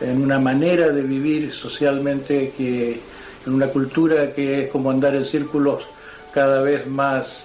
en 0.00 0.22
una 0.22 0.38
manera 0.38 0.90
de 0.90 1.02
vivir 1.02 1.52
socialmente 1.52 2.52
que 2.56 3.00
en 3.46 3.54
una 3.54 3.68
cultura 3.68 4.32
que 4.32 4.64
es 4.64 4.70
como 4.70 4.90
andar 4.90 5.14
en 5.14 5.24
círculos 5.24 5.84
cada 6.32 6.62
vez 6.62 6.86
más 6.86 7.44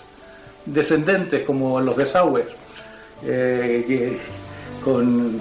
descendentes 0.65 1.45
como 1.45 1.79
los 1.79 1.95
desagües, 1.95 2.47
eh, 3.23 3.83
que 3.87 4.17
con 4.83 5.39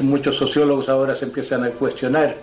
muchos 0.00 0.36
sociólogos 0.36 0.88
ahora 0.88 1.14
se 1.16 1.24
empiezan 1.24 1.64
a 1.64 1.70
cuestionar 1.70 2.36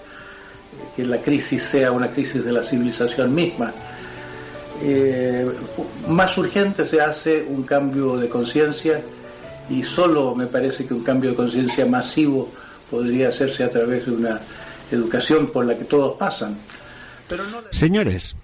que 0.96 1.06
la 1.06 1.18
crisis 1.18 1.64
sea 1.64 1.92
una 1.92 2.10
crisis 2.10 2.44
de 2.44 2.52
la 2.52 2.64
civilización 2.64 3.34
misma. 3.34 3.72
Eh, 4.82 5.50
más 6.08 6.38
urgente 6.38 6.86
se 6.86 7.00
hace 7.00 7.46
un 7.48 7.64
cambio 7.64 8.18
de 8.18 8.28
conciencia 8.28 9.02
y 9.70 9.84
solo 9.84 10.36
me 10.36 10.48
parece 10.48 10.86
que 10.86 10.94
un 10.94 11.04
cambio 11.04 11.32
de 11.32 11.36
conciencia 11.36 11.86
masivo 11.86 12.50
podría 12.90 13.30
hacerse 13.30 13.64
a 13.64 13.70
través 13.70 14.06
de 14.06 14.12
una 14.12 14.40
educación 14.92 15.48
por 15.48 15.66
la 15.66 15.76
que 15.76 15.86
todos 15.86 16.18
pasan. 16.18 16.56
Pero 17.28 17.44
Señores, 17.72 18.36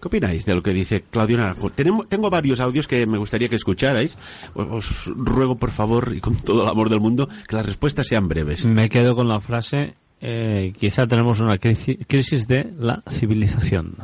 ¿qué 0.00 0.08
opináis 0.08 0.44
de 0.44 0.54
lo 0.54 0.62
que 0.62 0.72
dice 0.72 1.04
Claudio 1.10 1.38
Naranjo? 1.38 1.70
Tenemos, 1.70 2.08
tengo 2.08 2.30
varios 2.30 2.60
audios 2.60 2.86
que 2.86 3.06
me 3.06 3.18
gustaría 3.18 3.48
que 3.48 3.56
escucharais. 3.56 4.16
Os, 4.54 5.06
ruego, 5.06 5.56
por 5.56 5.70
favor, 5.70 6.12
y 6.14 6.20
con 6.20 6.36
todo 6.36 6.62
el 6.62 6.68
amor 6.68 6.90
del 6.90 7.00
mundo, 7.00 7.28
que 7.48 7.56
las 7.56 7.66
respuestas 7.66 8.06
sean 8.06 8.28
breves. 8.28 8.64
Me 8.66 8.88
quedo 8.88 9.16
con 9.16 9.28
la 9.28 9.40
frase, 9.40 9.94
eh, 10.20 10.72
quizá 10.78 11.06
tenemos 11.06 11.40
una 11.40 11.58
crisis 11.58 12.46
de 12.46 12.72
la 12.78 13.02
civilización. 13.10 13.96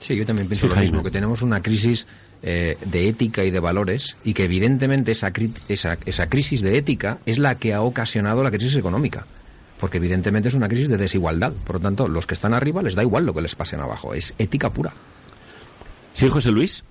Sí, 0.00 0.16
yo 0.16 0.24
también 0.24 0.48
pienso 0.48 0.68
lo 0.68 0.76
mismo, 0.76 1.02
que 1.02 1.10
tenemos 1.10 1.42
una 1.42 1.60
crisis 1.60 2.06
eh, 2.42 2.76
de 2.84 3.08
ética 3.08 3.44
y 3.44 3.50
de 3.50 3.60
valores 3.60 4.16
y 4.24 4.34
que 4.34 4.44
evidentemente 4.44 5.12
esa, 5.12 5.32
esa, 5.68 5.98
esa 6.06 6.28
crisis 6.28 6.62
de 6.62 6.78
ética 6.78 7.18
es 7.26 7.38
la 7.38 7.56
que 7.56 7.74
ha 7.74 7.82
ocasionado 7.82 8.42
la 8.42 8.50
crisis 8.50 8.76
económica 8.76 9.26
porque 9.78 9.98
evidentemente 9.98 10.48
es 10.48 10.54
una 10.54 10.68
crisis 10.68 10.88
de 10.88 10.96
desigualdad. 10.96 11.52
Por 11.64 11.76
lo 11.76 11.80
tanto, 11.80 12.08
los 12.08 12.26
que 12.26 12.34
están 12.34 12.52
arriba 12.52 12.82
les 12.82 12.94
da 12.94 13.02
igual 13.02 13.24
lo 13.24 13.32
que 13.32 13.42
les 13.42 13.54
pasen 13.54 13.80
abajo. 13.80 14.12
Es 14.12 14.34
ética 14.38 14.70
pura. 14.70 14.92
Sí, 16.12 16.28
José 16.28 16.50
Luis. 16.50 16.84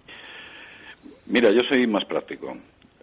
Mira, 1.26 1.52
yo 1.52 1.60
soy 1.70 1.86
más 1.86 2.06
práctico. 2.06 2.58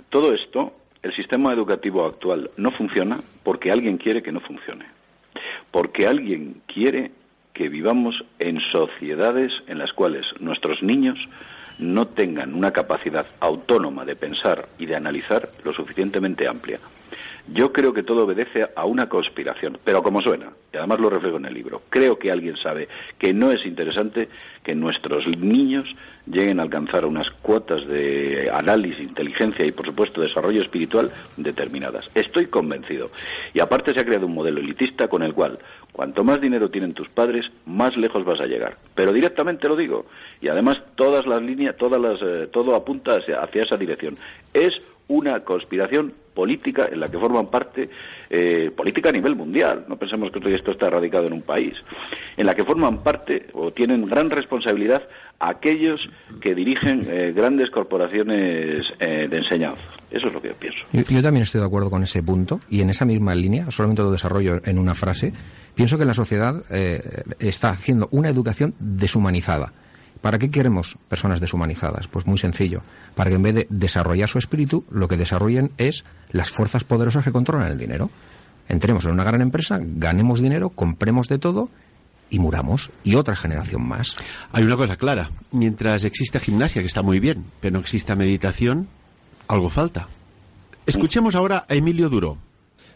Todo 0.09 0.33
esto, 0.33 0.73
el 1.03 1.15
sistema 1.15 1.53
educativo 1.53 2.07
actual 2.07 2.51
no 2.57 2.71
funciona 2.73 3.21
porque 3.43 3.71
alguien 3.71 3.99
quiere 3.99 4.23
que 4.23 4.33
no 4.33 4.41
funcione. 4.41 4.87
Porque 5.71 6.07
alguien 6.07 6.63
quiere 6.67 7.11
que 7.55 7.69
vivamos 7.69 8.25
en 8.39 8.61
sociedades 8.61 9.53
en 9.67 9.79
las 9.79 9.93
cuales 9.93 10.27
nuestros 10.41 10.83
niños 10.83 11.19
no 11.79 12.07
tengan 12.07 12.55
una 12.55 12.73
capacidad 12.73 13.27
autónoma 13.41 14.05
de 14.05 14.15
pensar 14.15 14.69
y 14.79 14.87
de 14.87 14.97
analizar 14.97 15.49
lo 15.65 15.73
suficientemente 15.73 16.47
amplia. 16.47 16.79
Yo 17.47 17.73
creo 17.73 17.93
que 17.93 18.03
todo 18.03 18.25
obedece 18.25 18.67
a 18.75 18.87
una 18.87 19.07
conspiración, 19.09 19.79
pero 19.85 20.03
como 20.03 20.23
suena, 20.23 20.49
y 20.73 20.79
además 20.79 20.99
lo 20.99 21.11
reflejo 21.11 21.37
en 21.37 21.45
el 21.45 21.53
libro, 21.53 21.83
creo 21.91 22.19
que 22.19 22.31
alguien 22.31 22.57
sabe 22.57 22.89
que 23.19 23.35
no 23.35 23.53
es 23.53 23.67
interesante 23.67 24.31
que 24.63 24.75
nuestros 24.75 25.27
niños 25.27 25.95
lleguen 26.27 26.59
a 26.59 26.63
alcanzar 26.63 27.05
unas 27.05 27.31
cuotas 27.31 27.87
de 27.87 28.51
análisis, 28.51 29.03
inteligencia 29.03 29.67
y, 29.67 29.73
por 29.73 29.85
supuesto, 29.85 30.23
desarrollo 30.23 30.63
espiritual 30.63 31.11
determinadas. 31.37 32.11
Estoy 32.15 32.47
convencido. 32.47 33.11
Y 33.53 33.61
aparte 33.61 33.93
se 33.93 34.01
ha 34.01 34.07
creado 34.07 34.25
un 34.25 34.35
modelo 34.35 34.61
elitista 34.61 35.09
con 35.09 35.23
el 35.23 35.35
cual, 35.35 35.59
cuanto 35.95 36.25
más 36.25 36.41
dinero 36.41 36.71
tienen 36.71 36.93
tus 36.93 37.09
padres, 37.09 37.49
más 37.67 37.97
lejos 37.97 38.25
vas 38.25 38.41
a 38.41 38.47
llegar. 38.47 38.77
Pero 38.97 39.13
directamente 39.13 39.69
lo 39.69 39.77
digo. 39.77 40.07
Y 40.41 40.49
además 40.49 40.83
todas 40.97 41.25
las 41.25 41.41
líneas, 41.41 41.77
todas 41.77 42.01
las, 42.01 42.21
eh, 42.21 42.49
todo 42.53 42.75
apunta 42.75 43.15
hacia, 43.15 43.41
hacia 43.41 43.63
esa 43.63 43.77
dirección. 43.77 44.17
Es 44.53 44.83
una 45.09 45.41
conspiración 45.41 46.15
política 46.35 46.89
en 46.91 47.01
la 47.01 47.09
que 47.09 47.19
forman 47.19 47.47
parte, 47.47 47.89
eh, 48.29 48.71
política 48.77 49.09
a 49.09 49.13
nivel 49.13 49.37
mundial, 49.37 49.85
no 49.89 49.97
pensemos 49.97 50.31
que 50.31 50.55
esto 50.55 50.73
está 50.73 50.91
radicado 50.91 51.27
en 51.27 51.33
un 51.33 51.43
país, 51.43 51.75
en 52.37 52.47
la 52.47 52.55
que 52.55 52.65
forman 52.65 53.03
parte 53.03 53.47
o 53.53 53.71
tienen 53.71 54.05
gran 54.07 54.29
responsabilidad 54.31 55.03
aquellos 55.39 56.01
que 56.41 56.55
dirigen 56.55 57.03
eh, 57.09 57.33
grandes 57.35 57.71
corporaciones 57.71 58.93
eh, 58.99 59.29
de 59.29 59.39
enseñanza. 59.39 59.83
Eso 60.11 60.29
es 60.29 60.35
lo 60.35 60.43
que 60.43 60.49
yo 60.49 60.55
pienso. 60.55 60.81
Yo, 60.93 61.23
también 61.23 61.43
estoy 61.43 61.61
de 61.61 61.67
acuerdo 61.67 61.91
con 61.91 62.03
ese 62.03 62.23
punto 62.23 62.61
y 62.69 62.81
en 62.81 62.91
esa 62.91 63.05
misma 63.05 63.35
línea, 63.35 63.71
solamente 63.71 64.03
lo 64.03 64.11
desarrollo 64.11 64.61
en 64.65 64.79
una 64.79 64.95
frase, 64.95 65.33
pienso 65.75 65.99
que 65.99 66.05
la 66.05 66.15
sociedad 66.15 66.63
está 67.41 67.71
haciendo 67.71 68.09
una 68.13 68.29
educación 68.29 68.75
deshumanizada 68.79 69.73
¿Para 70.25 70.39
qué 70.39 70.51
queremos 70.51 70.97
personas 71.07 71.39
deshumanizadas? 71.39 72.09
Pues 72.09 72.27
muy 72.27 72.39
sencillo. 72.39 72.81
Para 73.15 73.29
que 73.29 73.37
en 73.37 73.43
vez 73.43 73.55
de 73.57 73.67
desarrollar 73.69 74.27
su 74.27 74.39
espíritu, 74.39 74.87
lo 74.91 75.07
que 75.07 75.19
desarrollen 75.19 75.73
es 75.77 76.07
las 76.31 76.51
fuerzas 76.51 76.83
poderosas 76.83 77.27
que 77.27 77.31
controlan 77.31 77.71
el 77.71 77.77
dinero. 77.77 78.09
Entremos 78.67 79.05
en 79.05 79.11
una 79.11 79.23
gran 79.23 79.43
empresa, 79.43 79.79
ganemos 79.79 80.41
dinero, 80.41 80.71
compremos 80.71 81.29
de 81.29 81.39
todo 81.39 81.69
y 82.31 82.39
muramos. 82.39 82.91
Y 83.03 83.17
otra 83.17 83.37
generación 83.37 83.87
más. 83.87 84.17
Hay 84.51 84.65
una 84.65 84.79
cosa 84.79 84.97
clara. 84.97 85.29
Mientras 85.51 86.05
exista 86.05 86.41
gimnasia, 86.41 86.81
que 86.81 86.89
está 86.89 87.03
muy 87.03 87.21
bien, 87.21 87.45
pero 87.61 87.75
no 87.75 87.81
exista 87.81 88.15
meditación, 88.15 88.89
algo 89.47 89.69
falta. 89.69 90.09
Escuchemos 90.87 91.35
ahora 91.35 91.67
a 91.69 91.75
Emilio 91.75 92.09
Duro. 92.09 92.39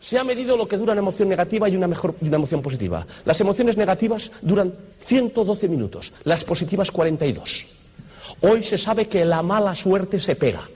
Se 0.09 0.19
ha 0.19 0.25
medido 0.25 0.57
lo 0.57 0.67
que 0.67 0.79
dura 0.79 0.93
una 0.93 1.03
emoción 1.03 1.29
negativa 1.29 1.69
y 1.69 1.77
una, 1.77 1.87
mejor, 1.87 2.15
una 2.23 2.37
emoción 2.37 2.62
positiva. 2.62 3.07
Las 3.27 3.38
emociones 3.43 3.77
negativas 3.77 4.33
duran 4.41 4.73
112 5.00 5.69
minutos, 5.69 6.15
las 6.25 6.45
positivas 6.45 6.91
42. 6.91 7.67
Hoy 8.41 8.62
se 8.62 8.79
sabe 8.79 9.07
que 9.07 9.23
la 9.27 9.43
mala 9.43 9.75
suerte 9.75 10.19
se 10.19 10.35
pega. 10.35 10.67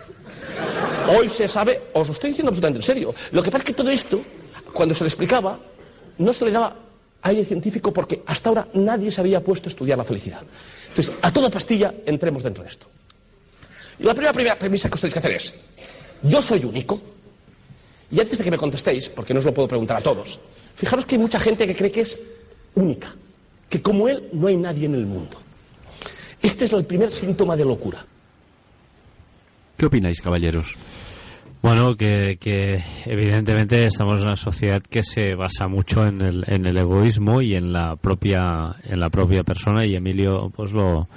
Hoy 1.16 1.30
se 1.30 1.48
sabe, 1.48 1.80
os 1.94 2.08
lo 2.08 2.12
estoy 2.12 2.28
diciendo 2.28 2.50
absolutamente 2.50 2.80
en 2.80 2.82
serio. 2.82 3.14
Lo 3.30 3.42
que 3.42 3.50
pasa 3.50 3.62
es 3.62 3.68
que 3.68 3.72
todo 3.72 3.88
esto, 3.88 4.20
cuando 4.70 4.94
se 4.94 5.02
le 5.02 5.08
explicaba, 5.08 5.58
no 6.18 6.34
se 6.34 6.44
le 6.44 6.50
daba 6.50 6.76
aire 7.22 7.46
científico 7.46 7.90
porque 7.90 8.22
hasta 8.26 8.50
ahora 8.50 8.68
nadie 8.74 9.10
se 9.10 9.22
había 9.22 9.40
puesto 9.40 9.70
a 9.70 9.70
estudiar 9.70 9.96
la 9.96 10.04
felicidad. 10.04 10.42
Entonces, 10.90 11.14
a 11.22 11.32
toda 11.32 11.48
pastilla 11.48 11.94
entremos 12.04 12.42
dentro 12.42 12.64
de 12.64 12.68
esto. 12.68 12.86
Y 13.98 14.02
la 14.02 14.12
primera, 14.12 14.34
primera 14.34 14.58
premisa 14.58 14.90
que 14.90 14.94
os 14.96 15.00
tenéis 15.00 15.14
que 15.14 15.20
hacer 15.20 15.32
es, 15.32 15.54
yo 16.20 16.42
soy 16.42 16.66
único, 16.66 17.00
y 18.12 18.20
antes 18.20 18.36
de 18.36 18.44
que 18.44 18.50
me 18.50 18.58
contestéis, 18.58 19.08
porque 19.08 19.32
no 19.32 19.40
os 19.40 19.46
lo 19.46 19.54
puedo 19.54 19.66
preguntar 19.66 19.96
a 19.96 20.00
todos, 20.02 20.38
fijaros 20.74 21.06
que 21.06 21.14
hay 21.14 21.20
mucha 21.20 21.40
gente 21.40 21.66
que 21.66 21.74
cree 21.74 21.90
que 21.90 22.02
es 22.02 22.18
única, 22.74 23.08
que 23.70 23.80
como 23.80 24.06
él 24.06 24.28
no 24.32 24.48
hay 24.48 24.56
nadie 24.58 24.84
en 24.84 24.94
el 24.94 25.06
mundo. 25.06 25.38
Este 26.42 26.66
es 26.66 26.72
el 26.74 26.84
primer 26.84 27.10
síntoma 27.10 27.56
de 27.56 27.64
locura. 27.64 28.04
¿Qué 29.78 29.86
opináis, 29.86 30.20
caballeros? 30.20 30.74
Bueno, 31.62 31.96
que, 31.96 32.38
que, 32.38 32.82
evidentemente 33.06 33.86
estamos 33.86 34.20
en 34.20 34.26
una 34.26 34.36
sociedad 34.36 34.82
que 34.82 35.02
se 35.02 35.34
basa 35.34 35.68
mucho 35.68 36.04
en 36.04 36.20
el, 36.20 36.44
en 36.48 36.66
el 36.66 36.76
egoísmo 36.76 37.40
y 37.40 37.54
en 37.54 37.72
la 37.72 37.96
propia 37.96 38.76
en 38.82 38.98
la 38.98 39.10
propia 39.10 39.44
persona 39.44 39.86
y 39.86 39.94
Emilio 39.94 40.50
pues 40.54 40.72
lo, 40.72 41.08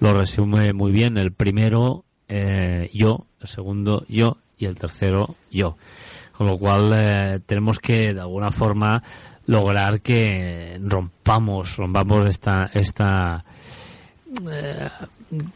lo 0.00 0.18
resume 0.18 0.72
muy 0.72 0.90
bien. 0.90 1.16
El 1.16 1.32
primero 1.32 2.04
eh, 2.28 2.90
yo, 2.92 3.26
el 3.40 3.46
segundo 3.48 4.04
yo 4.08 4.38
y 4.58 4.66
el 4.66 4.76
tercero 4.76 5.36
yo. 5.52 5.76
Con 6.36 6.46
lo 6.46 6.58
cual 6.58 6.92
eh, 6.94 7.40
tenemos 7.46 7.78
que 7.78 8.14
de 8.14 8.20
alguna 8.20 8.50
forma 8.50 9.02
lograr 9.46 10.00
que 10.00 10.78
rompamos 10.82 11.76
rompamos 11.76 12.26
esta 12.26 12.68
esta 12.74 13.44
eh, 14.50 14.88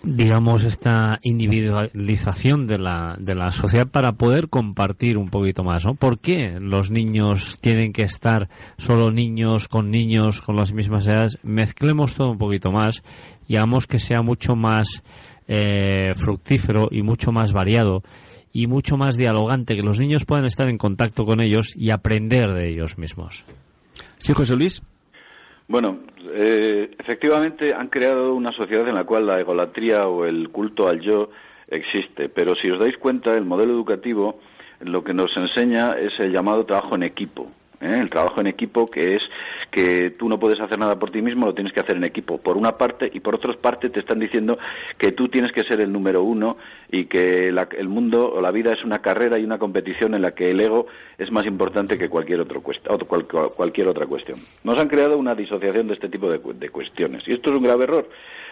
digamos, 0.02 0.64
esta 0.64 1.18
individualización 1.22 2.66
de 2.66 2.78
la, 2.78 3.16
de 3.18 3.34
la 3.34 3.52
sociedad 3.52 3.86
para 3.86 4.12
poder 4.12 4.48
compartir 4.48 5.16
un 5.16 5.28
poquito 5.28 5.62
más, 5.62 5.84
¿no? 5.84 5.94
¿Por 5.94 6.18
qué 6.18 6.58
los 6.60 6.90
niños 6.90 7.58
tienen 7.60 7.92
que 7.92 8.02
estar 8.02 8.48
solo 8.78 9.10
niños 9.10 9.68
con 9.68 9.90
niños 9.90 10.40
con 10.42 10.56
las 10.56 10.72
mismas 10.72 11.06
edades? 11.06 11.38
Mezclemos 11.42 12.14
todo 12.14 12.30
un 12.30 12.38
poquito 12.38 12.72
más 12.72 13.02
y 13.46 13.56
hagamos 13.56 13.86
que 13.86 13.98
sea 13.98 14.22
mucho 14.22 14.56
más 14.56 15.02
eh, 15.46 16.12
fructífero 16.16 16.88
y 16.90 17.02
mucho 17.02 17.30
más 17.30 17.52
variado 17.52 18.02
y 18.52 18.66
mucho 18.66 18.96
más 18.96 19.16
dialogante, 19.16 19.76
que 19.76 19.82
los 19.82 20.00
niños 20.00 20.24
puedan 20.24 20.44
estar 20.44 20.68
en 20.68 20.78
contacto 20.78 21.24
con 21.24 21.40
ellos 21.40 21.76
y 21.76 21.90
aprender 21.90 22.52
de 22.52 22.68
ellos 22.68 22.98
mismos. 22.98 23.44
Sí, 24.18 24.32
José 24.32 24.56
Luis. 24.56 24.82
Bueno, 25.68 26.00
eh, 26.32 26.90
efectivamente 26.98 27.72
han 27.72 27.88
creado 27.88 28.34
una 28.34 28.52
sociedad 28.52 28.88
en 28.88 28.96
la 28.96 29.04
cual 29.04 29.26
la 29.26 29.38
egolatría 29.38 30.08
o 30.08 30.24
el 30.24 30.48
culto 30.48 30.88
al 30.88 31.00
yo 31.00 31.30
existe, 31.68 32.28
pero 32.28 32.56
si 32.56 32.68
os 32.70 32.80
dais 32.80 32.96
cuenta, 32.98 33.36
el 33.36 33.44
modelo 33.44 33.72
educativo 33.72 34.40
lo 34.80 35.04
que 35.04 35.14
nos 35.14 35.36
enseña 35.36 35.92
es 35.92 36.18
el 36.18 36.32
llamado 36.32 36.64
trabajo 36.64 36.96
en 36.96 37.04
equipo. 37.04 37.50
¿Eh? 37.80 37.98
el 38.00 38.10
trabajo 38.10 38.40
en 38.40 38.46
equipo, 38.46 38.90
que 38.90 39.16
es 39.16 39.22
que 39.70 40.10
tú 40.10 40.28
no 40.28 40.38
puedes 40.38 40.60
hacer 40.60 40.78
nada 40.78 40.98
por 40.98 41.10
ti 41.10 41.22
mismo, 41.22 41.46
lo 41.46 41.54
tienes 41.54 41.72
que 41.72 41.80
hacer 41.80 41.96
en 41.96 42.04
equipo, 42.04 42.38
por 42.38 42.56
una 42.56 42.76
parte, 42.76 43.10
y 43.12 43.20
por 43.20 43.34
otra 43.34 43.52
parte 43.54 43.90
te 43.90 44.00
están 44.00 44.18
diciendo 44.18 44.58
que 44.98 45.12
tú 45.12 45.28
tienes 45.28 45.52
que 45.52 45.64
ser 45.64 45.80
el 45.80 45.92
número 45.92 46.22
uno 46.22 46.56
y 46.90 47.06
que 47.06 47.48
el 47.48 47.88
mundo 47.88 48.32
o 48.32 48.40
la 48.40 48.50
vida 48.50 48.72
es 48.72 48.84
una 48.84 49.00
carrera 49.00 49.38
y 49.38 49.44
una 49.44 49.58
competición 49.58 50.14
en 50.14 50.22
la 50.22 50.32
que 50.32 50.50
el 50.50 50.60
ego 50.60 50.86
es 51.18 51.30
más 51.30 51.46
importante 51.46 51.98
que 51.98 52.08
cualquier, 52.08 52.40
otro 52.40 52.62
cualquier 52.62 53.88
otra 53.88 54.06
cuestión. 54.06 54.38
Nos 54.64 54.78
han 54.78 54.88
creado 54.88 55.16
una 55.18 55.34
disociación 55.34 55.88
de 55.88 55.94
este 55.94 56.08
tipo 56.08 56.30
de 56.30 56.70
cuestiones, 56.70 57.26
y 57.26 57.32
esto 57.32 57.50
es 57.50 57.56
un 57.56 57.64
grave 57.64 57.84
error. 57.84 58.08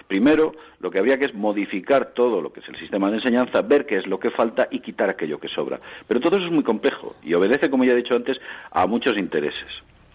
Primero, 0.08 0.54
lo 0.80 0.90
que 0.90 0.98
habría 0.98 1.18
que 1.18 1.26
es 1.26 1.34
modificar 1.34 2.12
todo 2.14 2.40
lo 2.40 2.50
que 2.50 2.60
es 2.60 2.68
el 2.68 2.76
sistema 2.76 3.10
de 3.10 3.18
enseñanza, 3.18 3.60
ver 3.60 3.84
qué 3.84 3.96
es 3.96 4.06
lo 4.06 4.18
que 4.18 4.30
falta 4.30 4.66
y 4.70 4.80
quitar 4.80 5.10
aquello 5.10 5.38
que 5.38 5.48
sobra. 5.48 5.80
Pero 6.06 6.18
todo 6.18 6.38
eso 6.38 6.46
es 6.46 6.52
muy 6.52 6.64
complejo 6.64 7.14
y 7.22 7.34
obedece, 7.34 7.68
como 7.68 7.84
ya 7.84 7.92
he 7.92 7.96
dicho 7.96 8.14
antes, 8.14 8.38
a 8.70 8.86
muchos 8.86 9.18
intereses. 9.18 9.68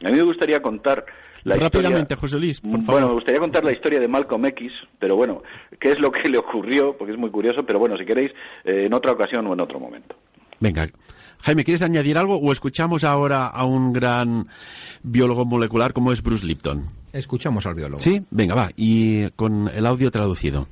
A 0.04 0.10
mí 0.10 0.18
me 0.18 0.24
gustaría 0.24 0.62
contar 0.62 1.06
la 1.44 1.58
Rápidamente, 1.58 2.16
José 2.16 2.40
Luis, 2.40 2.62
por 2.62 2.72
favor. 2.72 2.86
Bueno, 2.86 3.08
me 3.08 3.14
gustaría 3.14 3.40
contar 3.40 3.64
la 3.64 3.72
historia 3.72 4.00
de 4.00 4.08
Malcolm 4.08 4.46
X, 4.46 4.72
pero 4.98 5.16
bueno, 5.16 5.44
qué 5.80 5.92
es 5.92 6.00
lo 6.00 6.12
que 6.12 6.28
le 6.30 6.38
ocurrió, 6.38 6.98
porque 6.98 7.14
es 7.14 7.20
muy 7.20 7.30
curioso, 7.30 7.64
pero 7.66 7.80
bueno, 7.80 7.98
si 7.98 8.06
queréis, 8.06 8.32
eh, 8.64 8.86
en 8.86 8.94
otra 8.94 9.12
ocasión 9.12 9.46
o 9.48 9.54
en 9.54 9.60
otro 9.60 9.80
momento. 9.80 10.16
Venga. 10.60 10.88
Jaime, 11.44 11.66
¿quieres 11.66 11.82
añadir 11.82 12.18
algo 12.18 12.38
o 12.38 12.54
escuchamos 12.54 13.04
ahora 13.04 13.48
a 13.48 13.66
un 13.66 13.92
gran 13.92 14.48
biólogo 15.02 15.44
molecular 15.44 15.92
como 15.92 16.14
es 16.14 16.24
Bruce 16.24 16.46
Lipton? 16.46 16.90
Escuchamos 17.12 17.66
al 17.66 17.76
biólogo. 17.76 18.00
Sí, 18.00 18.26
venga, 18.32 18.56
va, 18.56 18.72
y 18.78 19.30
con 19.32 19.68
el 19.68 19.86
audio 19.86 20.10
traducido. 20.10 20.68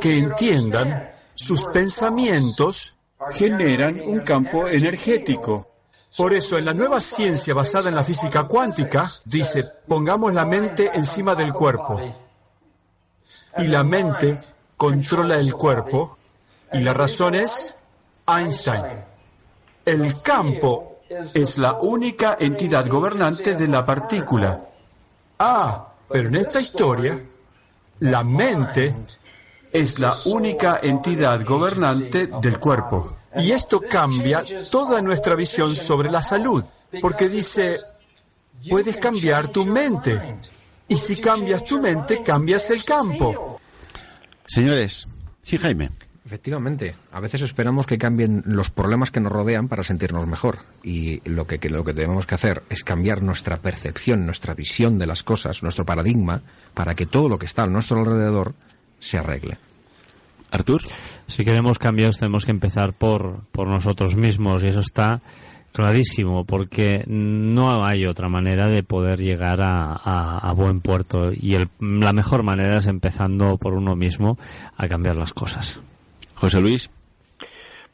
Que 0.00 0.18
entiendan, 0.18 1.12
sus 1.32 1.64
pensamientos 1.66 2.96
generan 3.30 4.00
un 4.04 4.18
campo 4.20 4.66
energético. 4.66 5.70
Por 6.16 6.34
eso, 6.34 6.58
en 6.58 6.64
la 6.64 6.74
nueva 6.74 7.00
ciencia 7.00 7.54
basada 7.54 7.88
en 7.88 7.94
la 7.94 8.02
física 8.02 8.44
cuántica, 8.44 9.08
dice, 9.24 9.64
pongamos 9.86 10.34
la 10.34 10.44
mente 10.44 10.90
encima 10.92 11.36
del 11.36 11.52
cuerpo. 11.52 12.00
Y 13.58 13.68
la 13.68 13.84
mente 13.84 14.40
controla 14.76 15.36
el 15.36 15.54
cuerpo. 15.54 16.18
Y 16.72 16.80
la 16.80 16.92
razón 16.92 17.36
es 17.36 17.76
Einstein. 18.26 19.13
El 19.84 20.20
campo 20.22 21.00
es 21.08 21.58
la 21.58 21.74
única 21.74 22.36
entidad 22.40 22.88
gobernante 22.88 23.54
de 23.54 23.68
la 23.68 23.84
partícula. 23.84 24.64
Ah, 25.38 25.92
pero 26.08 26.28
en 26.28 26.36
esta 26.36 26.60
historia, 26.60 27.22
la 28.00 28.24
mente 28.24 28.94
es 29.70 29.98
la 29.98 30.14
única 30.26 30.80
entidad 30.82 31.44
gobernante 31.44 32.28
del 32.40 32.58
cuerpo. 32.58 33.16
Y 33.36 33.50
esto 33.50 33.80
cambia 33.80 34.44
toda 34.70 35.02
nuestra 35.02 35.34
visión 35.34 35.74
sobre 35.74 36.10
la 36.10 36.22
salud, 36.22 36.64
porque 37.00 37.28
dice, 37.28 37.80
puedes 38.68 38.96
cambiar 38.96 39.48
tu 39.48 39.66
mente. 39.66 40.38
Y 40.86 40.96
si 40.96 41.16
cambias 41.16 41.64
tu 41.64 41.80
mente, 41.80 42.22
cambias 42.22 42.70
el 42.70 42.84
campo. 42.84 43.60
Señores, 44.46 45.06
sí, 45.42 45.58
Jaime. 45.58 45.90
Efectivamente, 46.26 46.94
a 47.12 47.20
veces 47.20 47.42
esperamos 47.42 47.84
que 47.86 47.98
cambien 47.98 48.42
los 48.46 48.70
problemas 48.70 49.10
que 49.10 49.20
nos 49.20 49.30
rodean 49.30 49.68
para 49.68 49.84
sentirnos 49.84 50.26
mejor 50.26 50.60
y 50.82 51.20
lo 51.28 51.46
que, 51.46 51.58
lo 51.68 51.84
que 51.84 51.92
tenemos 51.92 52.26
que 52.26 52.34
hacer 52.34 52.62
es 52.70 52.82
cambiar 52.82 53.22
nuestra 53.22 53.58
percepción, 53.58 54.24
nuestra 54.24 54.54
visión 54.54 54.98
de 54.98 55.06
las 55.06 55.22
cosas, 55.22 55.62
nuestro 55.62 55.84
paradigma, 55.84 56.40
para 56.72 56.94
que 56.94 57.04
todo 57.04 57.28
lo 57.28 57.38
que 57.38 57.44
está 57.44 57.64
a 57.64 57.66
nuestro 57.66 57.98
alrededor 57.98 58.54
se 59.00 59.18
arregle. 59.18 59.58
Artur, 60.50 60.82
si 61.26 61.44
queremos 61.44 61.78
cambios 61.78 62.18
tenemos 62.18 62.46
que 62.46 62.52
empezar 62.52 62.94
por, 62.94 63.44
por 63.52 63.68
nosotros 63.68 64.16
mismos 64.16 64.62
y 64.62 64.68
eso 64.68 64.80
está 64.80 65.20
clarísimo 65.72 66.44
porque 66.44 67.04
no 67.06 67.84
hay 67.84 68.06
otra 68.06 68.30
manera 68.30 68.68
de 68.68 68.82
poder 68.82 69.18
llegar 69.18 69.58
a, 69.60 70.54
buen 70.56 70.80
puerto 70.80 71.32
y 71.32 71.58
la 71.80 72.12
mejor 72.12 72.44
manera 72.44 72.78
es 72.78 72.86
empezando 72.86 73.58
por 73.58 73.74
uno 73.74 73.94
mismo 73.94 74.38
a 74.76 74.88
cambiar 74.88 75.16
las 75.16 75.34
cosas. 75.34 75.80
José 76.34 76.60
Luis. 76.60 76.90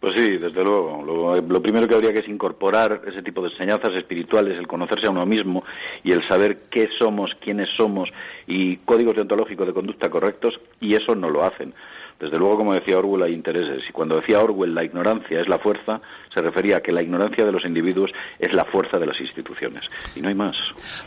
Pues 0.01 0.15
sí, 0.17 0.39
desde 0.39 0.65
luego. 0.65 1.03
Lo, 1.47 1.63
primero 1.63 1.87
que 1.87 1.95
habría 1.95 2.13
que 2.13 2.21
es 2.21 2.29
incorporar 2.29 3.03
ese 3.07 3.23
tipo 3.23 3.43
de 3.43 3.51
enseñanzas 3.51 3.95
espirituales, 3.95 4.59
el 4.59 4.67
conocerse 4.67 5.07
a 5.07 5.11
uno 5.11 5.27
mismo 5.27 5.63
y 6.03 6.13
el 6.13 6.27
saber 6.27 6.63
qué 6.71 6.89
somos, 6.99 7.33
quiénes 7.39 7.69
somos 7.77 8.09
y 8.47 8.79
códigos 8.79 9.15
deontológicos 9.15 9.67
de 9.67 9.75
conducta 9.75 10.09
correctos, 10.09 10.59
y 10.81 10.95
eso 10.95 11.15
no 11.15 11.29
lo 11.29 11.45
hacen. 11.45 11.75
Desde 12.19 12.39
luego, 12.39 12.59
como 12.59 12.75
decía 12.75 12.99
Orwell, 12.99 13.23
hay 13.25 13.35
intereses. 13.35 13.83
Y 13.89 13.93
cuando 13.93 14.17
decía 14.17 14.41
Orwell 14.41 14.75
la 14.75 14.85
ignorancia 14.85 15.41
es 15.41 15.49
la 15.49 15.59
fuerza, 15.59 16.01
se 16.35 16.41
refería 16.41 16.79
a 16.79 16.81
que 16.81 16.93
la 16.93 17.03
ignorancia 17.03 17.45
de 17.45 17.53
los 17.53 17.65
individuos 17.65 18.11
es 18.39 18.53
la 18.55 18.65
fuerza 18.67 18.99
de 18.99 19.07
las 19.07 19.21
instituciones. 19.21 19.85
Y 20.15 20.21
no 20.21 20.29
hay 20.29 20.35
más. 20.35 20.57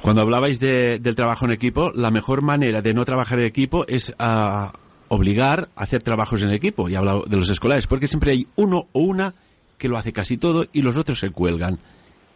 Cuando 0.01 0.21
hablabais 0.21 0.59
del 0.59 1.15
trabajo 1.15 1.45
en 1.45 1.51
equipo, 1.51 1.91
la 1.95 2.11
mejor 2.11 2.43
manera 2.43 2.81
de 2.81 2.93
no 2.93 3.05
trabajar 3.05 3.39
en 3.39 3.45
equipo 3.45 3.85
es 3.87 4.11
a 4.17 4.65
ah, 4.65 4.73
obligar 5.13 5.69
a 5.75 5.83
hacer 5.83 6.03
trabajos 6.03 6.43
en 6.43 6.51
equipo, 6.51 6.89
y 6.89 6.95
hablado 6.95 7.23
de 7.27 7.37
los 7.37 7.49
escolares, 7.49 7.87
porque 7.87 8.07
siempre 8.07 8.31
hay 8.31 8.47
uno 8.55 8.87
o 8.91 8.99
una 9.01 9.33
que 9.77 9.87
lo 9.87 9.97
hace 9.97 10.13
casi 10.13 10.37
todo 10.37 10.65
y 10.71 10.81
los 10.81 10.95
otros 10.95 11.19
se 11.19 11.29
cuelgan. 11.29 11.79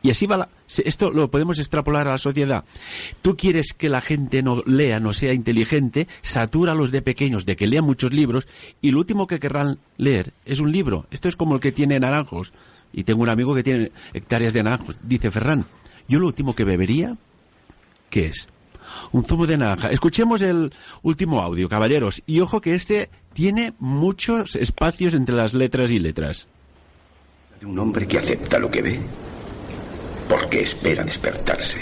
Y 0.03 0.11
así 0.11 0.27
va 0.27 0.47
esto 0.67 1.11
lo 1.11 1.31
podemos 1.31 1.59
extrapolar 1.59 2.07
a 2.07 2.11
la 2.11 2.17
sociedad. 2.17 2.63
Tú 3.21 3.35
quieres 3.35 3.73
que 3.73 3.89
la 3.89 4.01
gente 4.01 4.41
no 4.41 4.61
lea, 4.65 4.99
no 4.99 5.13
sea 5.13 5.33
inteligente, 5.33 6.07
satura 6.21 6.73
a 6.73 6.75
los 6.75 6.91
de 6.91 7.01
pequeños 7.01 7.45
de 7.45 7.55
que 7.55 7.67
lean 7.67 7.85
muchos 7.85 8.13
libros 8.13 8.47
y 8.81 8.91
lo 8.91 8.99
último 8.99 9.27
que 9.27 9.39
querrán 9.39 9.79
leer 9.97 10.33
es 10.45 10.59
un 10.59 10.71
libro. 10.71 11.07
Esto 11.09 11.29
es 11.29 11.35
como 11.35 11.55
el 11.55 11.61
que 11.61 11.71
tiene 11.71 11.99
naranjos. 11.99 12.53
Y 12.93 13.03
tengo 13.03 13.21
un 13.21 13.29
amigo 13.29 13.53
que 13.55 13.63
tiene 13.63 13.91
hectáreas 14.13 14.53
de 14.53 14.63
naranjos. 14.63 14.97
Dice 15.03 15.31
Ferran, 15.31 15.65
yo 16.07 16.19
lo 16.19 16.27
último 16.27 16.55
que 16.55 16.63
bebería, 16.63 17.17
¿qué 18.09 18.27
es? 18.27 18.47
Un 19.11 19.23
zumo 19.23 19.47
de 19.47 19.57
naranja. 19.57 19.89
Escuchemos 19.89 20.41
el 20.41 20.73
último 21.03 21.41
audio, 21.41 21.69
caballeros. 21.69 22.21
Y 22.25 22.39
ojo 22.39 22.61
que 22.61 22.75
este 22.75 23.09
tiene 23.33 23.73
muchos 23.79 24.55
espacios 24.55 25.13
entre 25.13 25.35
las 25.35 25.53
letras 25.53 25.91
y 25.91 25.99
letras. 25.99 26.47
De 27.59 27.65
un 27.65 27.77
hombre 27.79 28.07
que 28.07 28.17
acepta 28.17 28.59
lo 28.59 28.69
que 28.69 28.81
ve, 28.81 28.99
porque 30.29 30.61
espera 30.61 31.03
despertarse. 31.03 31.79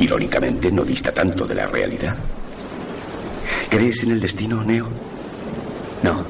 Irónicamente, 0.00 0.70
no 0.70 0.84
dista 0.84 1.12
tanto 1.12 1.44
de 1.46 1.54
la 1.54 1.66
realidad. 1.66 2.16
¿Crees 3.68 4.02
en 4.04 4.12
el 4.12 4.20
destino, 4.20 4.62
Neo? 4.62 4.88
No. 6.02 6.24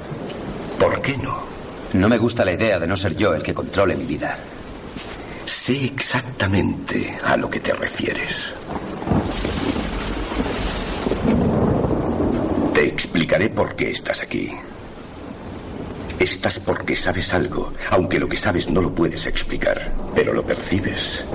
¿Por 0.79 1.03
qué 1.03 1.16
no? 1.18 1.38
No 1.92 2.09
me 2.09 2.18
gusta 2.18 2.44
la 2.44 2.53
idea 2.53 2.79
de 2.79 2.87
no 2.87 2.97
ser 2.97 3.16
yo 3.16 3.35
el 3.35 3.42
que 3.42 3.55
controle 3.55 3.97
mi 3.97 4.05
vida. 4.05 4.38
Sé 5.68 5.85
exactamente 5.85 7.14
a 7.22 7.37
lo 7.37 7.50
que 7.50 7.61
te 7.61 7.74
refieres. 7.74 8.54
Te 12.72 12.87
explicaré 12.87 13.50
por 13.50 13.76
qué 13.76 13.90
estás 13.90 14.22
aquí. 14.22 14.50
Estás 16.18 16.59
porque 16.61 16.96
sabes 16.96 17.35
algo, 17.35 17.74
aunque 17.90 18.18
lo 18.18 18.26
que 18.26 18.38
sabes 18.38 18.70
no 18.70 18.81
lo 18.81 18.94
puedes 18.94 19.26
explicar, 19.26 19.92
pero 20.14 20.33
lo 20.33 20.42
percibes. 20.42 21.26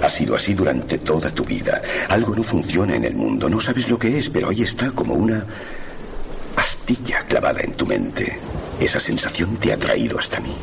Ha 0.00 0.08
sido 0.08 0.36
así 0.36 0.54
durante 0.54 0.98
toda 0.98 1.32
tu 1.32 1.42
vida. 1.42 1.82
Algo 2.10 2.36
no 2.36 2.44
funciona 2.44 2.94
en 2.94 3.04
el 3.04 3.16
mundo, 3.16 3.50
no 3.50 3.60
sabes 3.60 3.90
lo 3.90 3.98
que 3.98 4.16
es, 4.16 4.30
pero 4.30 4.50
ahí 4.50 4.62
está 4.62 4.92
como 4.92 5.14
una 5.14 5.44
astilla 6.54 7.18
clavada 7.26 7.62
en 7.62 7.72
tu 7.72 7.84
mente. 7.84 8.38
Esa 8.78 9.00
sensación 9.00 9.56
te 9.56 9.72
ha 9.72 9.76
traído 9.76 10.20
hasta 10.20 10.38
mí. 10.38 10.54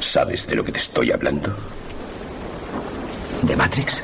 ¿Sabes 0.00 0.46
de 0.46 0.56
lo 0.56 0.62
que 0.62 0.72
te 0.72 0.80
estoy 0.80 1.12
hablando? 1.12 1.56
¿De 3.42 3.56
Matrix? 3.56 4.02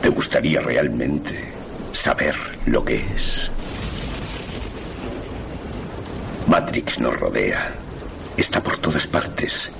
¿Te 0.00 0.08
gustaría 0.08 0.60
realmente 0.60 1.52
saber 1.92 2.34
lo 2.66 2.84
que 2.84 3.04
es? 3.14 3.50
Matrix 6.46 7.00
nos 7.00 7.18
rodea. 7.18 7.74
Está 8.36 8.62
por 8.62 8.76
todas 8.78 9.06
partes. 9.08 9.70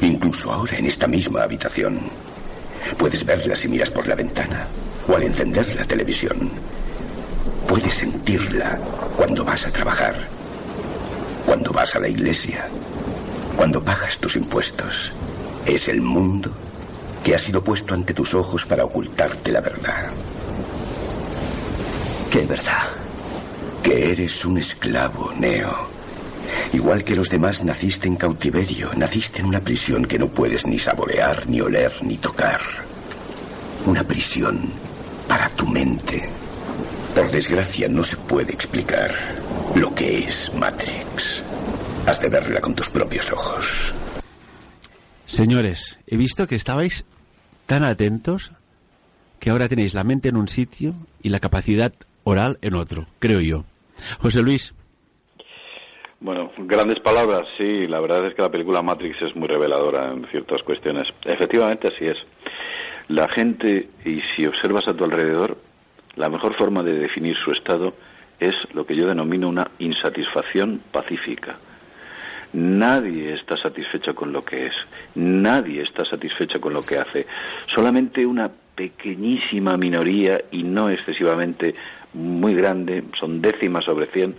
Incluso 0.00 0.50
ahora 0.50 0.78
en 0.78 0.86
esta 0.86 1.06
misma 1.06 1.42
habitación. 1.42 2.00
Puedes 2.96 3.24
verla 3.24 3.54
si 3.54 3.68
miras 3.68 3.90
por 3.90 4.08
la 4.08 4.14
ventana 4.14 4.66
o 5.06 5.16
al 5.16 5.22
encender 5.22 5.74
la 5.74 5.84
televisión. 5.84 6.50
Puedes 7.68 7.92
sentirla 7.92 8.78
cuando 9.16 9.44
vas 9.44 9.66
a 9.66 9.70
trabajar, 9.70 10.14
cuando 11.44 11.72
vas 11.72 11.94
a 11.94 12.00
la 12.00 12.08
iglesia, 12.08 12.68
cuando 13.56 13.82
pagas 13.84 14.18
tus 14.18 14.36
impuestos. 14.36 15.12
Es 15.66 15.88
el 15.88 16.00
mundo 16.00 16.50
que 17.24 17.34
ha 17.34 17.38
sido 17.40 17.62
puesto 17.62 17.92
ante 17.92 18.14
tus 18.14 18.34
ojos 18.34 18.64
para 18.64 18.84
ocultarte 18.84 19.50
la 19.50 19.60
verdad. 19.60 20.12
¿Qué 22.30 22.46
verdad? 22.46 22.86
Que 23.82 24.12
eres 24.12 24.44
un 24.44 24.58
esclavo, 24.58 25.32
Neo. 25.36 25.88
Igual 26.72 27.02
que 27.02 27.16
los 27.16 27.28
demás, 27.28 27.64
naciste 27.64 28.06
en 28.06 28.14
cautiverio, 28.14 28.92
naciste 28.96 29.40
en 29.40 29.46
una 29.46 29.60
prisión 29.60 30.04
que 30.04 30.20
no 30.20 30.28
puedes 30.28 30.64
ni 30.66 30.78
saborear, 30.78 31.48
ni 31.48 31.60
oler, 31.60 31.92
ni 32.02 32.16
tocar. 32.16 32.60
Una 33.86 34.04
prisión 34.04 34.70
para 35.26 35.48
tu 35.50 35.66
mente. 35.66 36.28
Por 37.12 37.28
desgracia, 37.28 37.88
no 37.88 38.04
se 38.04 38.16
puede 38.16 38.52
explicar 38.52 39.10
lo 39.74 39.92
que 39.92 40.28
es 40.28 40.52
Matrix. 40.54 41.42
Has 42.06 42.20
de 42.20 42.28
verla 42.28 42.60
con 42.60 42.74
tus 42.74 42.88
propios 42.88 43.32
ojos. 43.32 43.92
Señores, 45.26 45.98
he 46.06 46.16
visto 46.16 46.46
que 46.46 46.54
estabais 46.54 47.04
tan 47.66 47.82
atentos 47.82 48.52
que 49.40 49.50
ahora 49.50 49.68
tenéis 49.68 49.92
la 49.92 50.04
mente 50.04 50.28
en 50.28 50.36
un 50.36 50.46
sitio 50.46 50.94
y 51.20 51.30
la 51.30 51.40
capacidad 51.40 51.92
oral 52.22 52.58
en 52.62 52.74
otro, 52.74 53.06
creo 53.18 53.40
yo. 53.40 53.64
José 54.20 54.40
Luis. 54.40 54.72
Bueno, 56.20 56.52
grandes 56.58 57.00
palabras, 57.00 57.42
sí. 57.58 57.88
La 57.88 58.00
verdad 58.00 58.26
es 58.26 58.34
que 58.34 58.42
la 58.42 58.50
película 58.50 58.82
Matrix 58.82 59.20
es 59.20 59.34
muy 59.34 59.48
reveladora 59.48 60.12
en 60.12 60.26
ciertas 60.28 60.62
cuestiones. 60.62 61.08
Efectivamente, 61.24 61.88
así 61.88 62.06
es. 62.06 62.18
La 63.08 63.28
gente, 63.28 63.88
y 64.04 64.20
si 64.34 64.46
observas 64.46 64.86
a 64.86 64.94
tu 64.94 65.04
alrededor, 65.04 65.58
la 66.14 66.28
mejor 66.28 66.56
forma 66.56 66.84
de 66.84 66.94
definir 66.94 67.36
su 67.36 67.50
estado 67.50 67.94
es 68.38 68.54
lo 68.72 68.86
que 68.86 68.94
yo 68.94 69.06
denomino 69.06 69.48
una 69.48 69.70
insatisfacción 69.80 70.82
pacífica. 70.92 71.58
Nadie 72.52 73.34
está 73.34 73.56
satisfecho 73.56 74.14
con 74.14 74.32
lo 74.32 74.44
que 74.44 74.66
es, 74.66 74.74
nadie 75.14 75.82
está 75.82 76.04
satisfecho 76.04 76.60
con 76.60 76.72
lo 76.72 76.84
que 76.84 76.98
hace. 76.98 77.26
Solamente 77.66 78.24
una 78.24 78.50
pequeñísima 78.74 79.76
minoría 79.76 80.40
y 80.50 80.62
no 80.62 80.90
excesivamente 80.90 81.74
muy 82.14 82.54
grande, 82.54 83.04
son 83.18 83.40
décimas 83.40 83.84
sobre 83.84 84.06
cien, 84.06 84.36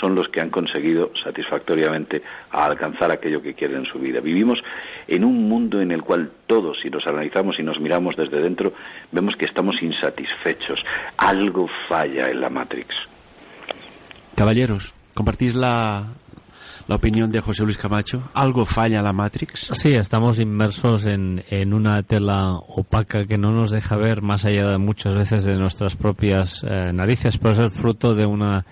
son 0.00 0.14
los 0.14 0.28
que 0.28 0.40
han 0.40 0.50
conseguido 0.50 1.12
satisfactoriamente 1.22 2.22
alcanzar 2.50 3.10
aquello 3.10 3.40
que 3.40 3.54
quieren 3.54 3.78
en 3.78 3.86
su 3.86 3.98
vida. 3.98 4.20
Vivimos 4.20 4.58
en 5.06 5.24
un 5.24 5.48
mundo 5.48 5.80
en 5.80 5.92
el 5.92 6.02
cual 6.02 6.30
todos, 6.46 6.80
si 6.80 6.90
nos 6.90 7.06
analizamos 7.06 7.58
y 7.58 7.62
nos 7.62 7.80
miramos 7.80 8.16
desde 8.16 8.40
dentro, 8.40 8.72
vemos 9.12 9.36
que 9.36 9.44
estamos 9.44 9.80
insatisfechos. 9.82 10.84
Algo 11.16 11.68
falla 11.88 12.28
en 12.28 12.40
la 12.40 12.50
Matrix. 12.50 12.94
Caballeros, 14.34 14.92
¿compartís 15.14 15.54
la, 15.54 16.08
la 16.86 16.96
opinión 16.96 17.30
de 17.30 17.40
José 17.40 17.64
Luis 17.64 17.78
Camacho? 17.78 18.22
¿Algo 18.34 18.66
falla 18.66 19.02
la 19.02 19.12
Matrix? 19.12 19.70
Sí, 19.72 19.94
estamos 19.94 20.40
inmersos 20.40 21.06
en, 21.06 21.42
en 21.50 21.72
una 21.72 22.02
tela 22.02 22.52
opaca 22.52 23.26
que 23.26 23.38
no 23.38 23.52
nos 23.52 23.70
deja 23.70 23.96
ver 23.96 24.22
más 24.22 24.44
allá 24.44 24.68
de 24.68 24.78
muchas 24.78 25.14
veces 25.14 25.44
de 25.44 25.56
nuestras 25.56 25.96
propias 25.96 26.64
eh, 26.68 26.92
narices, 26.92 27.38
pero 27.38 27.52
es 27.52 27.58
el 27.60 27.70
fruto 27.70 28.14
de 28.14 28.26
una 28.26 28.64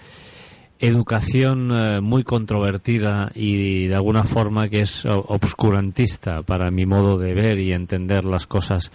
educación 0.83 1.71
eh, 1.71 2.01
muy 2.01 2.25
controvertida 2.25 3.31
y 3.37 3.87
de 3.87 3.95
alguna 3.95 4.25
forma 4.25 4.69
que 4.69 4.81
es 4.81 5.07
obscurantista 5.07 6.43
para 6.43 6.73
mi 6.73 6.87
modo 6.87 7.19
de 7.19 7.35
ver 7.35 7.61
y 7.61 7.73
entender 7.73 8.25
las 8.25 8.49
cosas. 8.49 8.91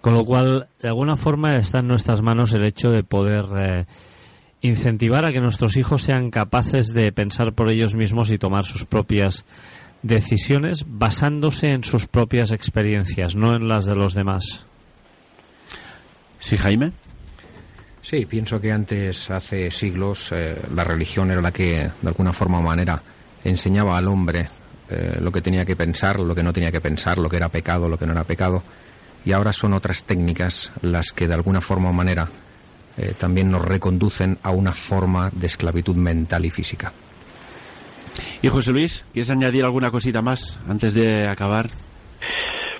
Con 0.00 0.14
lo 0.14 0.24
cual, 0.24 0.68
de 0.82 0.88
alguna 0.88 1.16
forma 1.16 1.56
está 1.56 1.78
en 1.78 1.86
nuestras 1.86 2.22
manos 2.22 2.52
el 2.54 2.64
hecho 2.64 2.90
de 2.90 3.04
poder 3.04 3.44
eh, 3.56 3.84
incentivar 4.60 5.24
a 5.24 5.32
que 5.32 5.40
nuestros 5.40 5.76
hijos 5.76 6.02
sean 6.02 6.30
capaces 6.30 6.88
de 6.88 7.12
pensar 7.12 7.52
por 7.52 7.70
ellos 7.70 7.94
mismos 7.94 8.30
y 8.30 8.38
tomar 8.38 8.64
sus 8.64 8.84
propias 8.84 9.44
decisiones 10.02 10.84
basándose 10.86 11.72
en 11.72 11.84
sus 11.84 12.06
propias 12.06 12.50
experiencias, 12.52 13.36
no 13.36 13.54
en 13.54 13.68
las 13.68 13.84
de 13.84 13.94
los 13.94 14.14
demás. 14.14 14.64
Sí, 16.38 16.56
Jaime. 16.56 16.92
Sí, 18.02 18.24
pienso 18.26 18.60
que 18.60 18.72
antes, 18.72 19.30
hace 19.30 19.70
siglos, 19.70 20.30
eh, 20.32 20.56
la 20.74 20.84
religión 20.84 21.30
era 21.30 21.42
la 21.42 21.52
que, 21.52 21.90
de 22.00 22.08
alguna 22.08 22.32
forma 22.32 22.58
o 22.58 22.62
manera, 22.62 23.02
enseñaba 23.44 23.96
al 23.96 24.08
hombre 24.08 24.46
eh, 24.88 25.18
lo 25.20 25.30
que 25.30 25.42
tenía 25.42 25.64
que 25.64 25.76
pensar, 25.76 26.18
lo 26.18 26.34
que 26.34 26.42
no 26.42 26.52
tenía 26.52 26.70
que 26.70 26.80
pensar, 26.80 27.18
lo 27.18 27.28
que 27.28 27.36
era 27.36 27.48
pecado, 27.48 27.88
lo 27.88 27.98
que 27.98 28.06
no 28.06 28.12
era 28.12 28.24
pecado. 28.24 28.62
Y 29.24 29.32
ahora 29.32 29.52
son 29.52 29.74
otras 29.74 30.04
técnicas 30.04 30.72
las 30.80 31.12
que, 31.12 31.28
de 31.28 31.34
alguna 31.34 31.60
forma 31.60 31.90
o 31.90 31.92
manera, 31.92 32.28
eh, 32.98 33.14
también 33.16 33.50
nos 33.50 33.64
reconducen 33.64 34.38
a 34.42 34.50
una 34.50 34.72
forma 34.72 35.30
de 35.32 35.46
esclavitud 35.46 35.96
mental 35.96 36.44
y 36.44 36.50
física. 36.50 36.92
Y 38.42 38.48
José 38.48 38.72
Luis, 38.72 39.04
¿quieres 39.12 39.30
añadir 39.30 39.64
alguna 39.64 39.90
cosita 39.90 40.22
más 40.22 40.58
antes 40.68 40.94
de 40.94 41.26
acabar? 41.26 41.70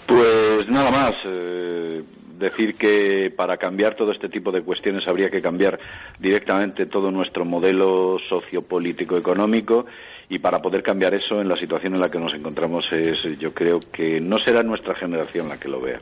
Pues 0.06 0.68
nada 0.68 0.90
más. 0.90 1.14
Eh, 1.24 2.02
decir 2.38 2.76
que 2.76 3.32
para 3.36 3.56
cambiar 3.56 3.96
todo 3.96 4.12
este 4.12 4.28
tipo 4.28 4.52
de 4.52 4.62
cuestiones 4.62 5.06
habría 5.08 5.30
que 5.30 5.42
cambiar 5.42 5.78
directamente 6.18 6.86
todo 6.86 7.10
nuestro 7.10 7.44
modelo 7.44 8.18
sociopolítico 8.28 9.16
económico 9.16 9.86
y 10.28 10.38
para 10.38 10.62
poder 10.62 10.82
cambiar 10.82 11.14
eso 11.14 11.40
en 11.40 11.48
la 11.48 11.56
situación 11.56 11.94
en 11.94 12.00
la 12.00 12.10
que 12.10 12.18
nos 12.18 12.34
encontramos 12.34 12.84
es 12.92 13.38
yo 13.38 13.52
creo 13.52 13.80
que 13.92 14.20
no 14.20 14.38
será 14.38 14.62
nuestra 14.62 14.94
generación 14.94 15.48
la 15.48 15.58
que 15.58 15.68
lo 15.68 15.80
vea. 15.80 16.00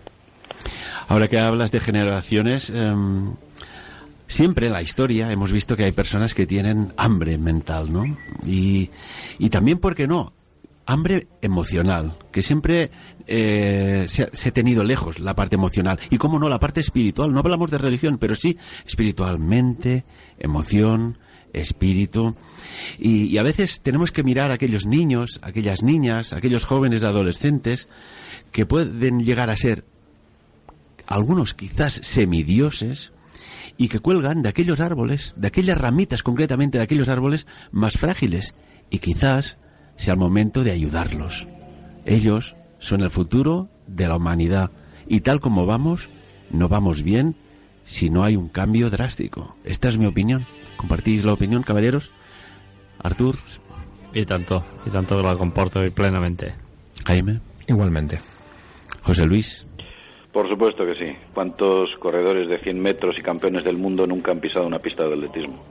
Ahora 1.08 1.28
que 1.28 1.38
hablas 1.38 1.70
de 1.70 1.80
generaciones, 1.80 2.70
em, 2.70 3.34
siempre 4.26 4.66
en 4.66 4.72
la 4.72 4.82
historia 4.82 5.30
hemos 5.30 5.52
visto 5.52 5.76
que 5.76 5.84
hay 5.84 5.92
personas 5.92 6.34
que 6.34 6.46
tienen 6.46 6.92
hambre 6.96 7.38
mental, 7.38 7.92
¿no? 7.92 8.04
Y, 8.44 8.90
y 9.38 9.50
también, 9.50 9.78
¿por 9.78 9.94
qué 9.94 10.06
no? 10.06 10.32
Hambre 10.86 11.26
emocional, 11.42 12.16
que 12.30 12.42
siempre 12.42 12.90
eh, 13.26 14.04
se, 14.06 14.22
ha, 14.22 14.52
tenido 14.52 14.84
lejos 14.84 15.18
la 15.18 15.34
parte 15.34 15.56
emocional. 15.56 15.98
Y 16.10 16.18
cómo 16.18 16.38
no, 16.38 16.48
la 16.48 16.60
parte 16.60 16.80
espiritual. 16.80 17.32
No 17.32 17.40
hablamos 17.40 17.70
de 17.70 17.78
religión, 17.78 18.18
pero 18.18 18.36
sí 18.36 18.56
espiritualmente, 18.86 20.04
emoción, 20.38 21.18
espíritu. 21.52 22.36
Y, 22.98 23.24
y, 23.24 23.38
a 23.38 23.42
veces 23.42 23.80
tenemos 23.80 24.12
que 24.12 24.22
mirar 24.22 24.52
a 24.52 24.54
aquellos 24.54 24.86
niños, 24.86 25.40
aquellas 25.42 25.82
niñas, 25.82 26.32
aquellos 26.32 26.64
jóvenes 26.64 27.02
adolescentes 27.02 27.88
que 28.52 28.64
pueden 28.64 29.24
llegar 29.24 29.50
a 29.50 29.56
ser 29.56 29.84
algunos 31.08 31.54
quizás 31.54 31.94
semidioses 31.94 33.12
y 33.76 33.88
que 33.88 34.00
cuelgan 34.00 34.42
de 34.42 34.48
aquellos 34.48 34.80
árboles, 34.80 35.34
de 35.36 35.48
aquellas 35.48 35.78
ramitas 35.78 36.22
concretamente 36.22 36.78
de 36.78 36.84
aquellos 36.84 37.08
árboles 37.08 37.46
más 37.70 37.98
frágiles 37.98 38.54
y 38.90 38.98
quizás 38.98 39.58
sea 39.96 40.14
el 40.14 40.20
momento 40.20 40.64
de 40.64 40.72
ayudarlos. 40.72 41.46
Ellos 42.04 42.56
son 42.78 43.00
el 43.02 43.10
futuro 43.10 43.68
de 43.86 44.06
la 44.06 44.16
humanidad 44.16 44.70
y 45.08 45.20
tal 45.20 45.40
como 45.40 45.66
vamos, 45.66 46.08
no 46.50 46.68
vamos 46.68 47.02
bien 47.02 47.36
si 47.84 48.10
no 48.10 48.24
hay 48.24 48.36
un 48.36 48.48
cambio 48.48 48.90
drástico. 48.90 49.56
Esta 49.64 49.88
es 49.88 49.96
mi 49.96 50.06
opinión. 50.06 50.44
¿Compartís 50.76 51.24
la 51.24 51.32
opinión, 51.32 51.62
caballeros? 51.62 52.10
Artur. 53.02 53.36
Y 54.12 54.24
tanto, 54.24 54.64
y 54.84 54.90
tanto 54.90 55.22
la 55.22 55.36
comporto 55.36 55.80
plenamente. 55.92 56.54
Jaime. 57.04 57.40
Igualmente. 57.66 58.18
José 59.02 59.24
Luis. 59.24 59.66
Por 60.36 60.50
supuesto 60.50 60.84
que 60.84 60.94
sí. 60.96 61.16
¿Cuántos 61.32 61.96
corredores 61.98 62.46
de 62.46 62.58
100 62.58 62.78
metros 62.78 63.16
y 63.18 63.22
campeones 63.22 63.64
del 63.64 63.78
mundo 63.78 64.06
nunca 64.06 64.32
han 64.32 64.38
pisado 64.38 64.66
una 64.66 64.78
pista 64.78 65.08
de 65.08 65.14
atletismo? 65.14 65.64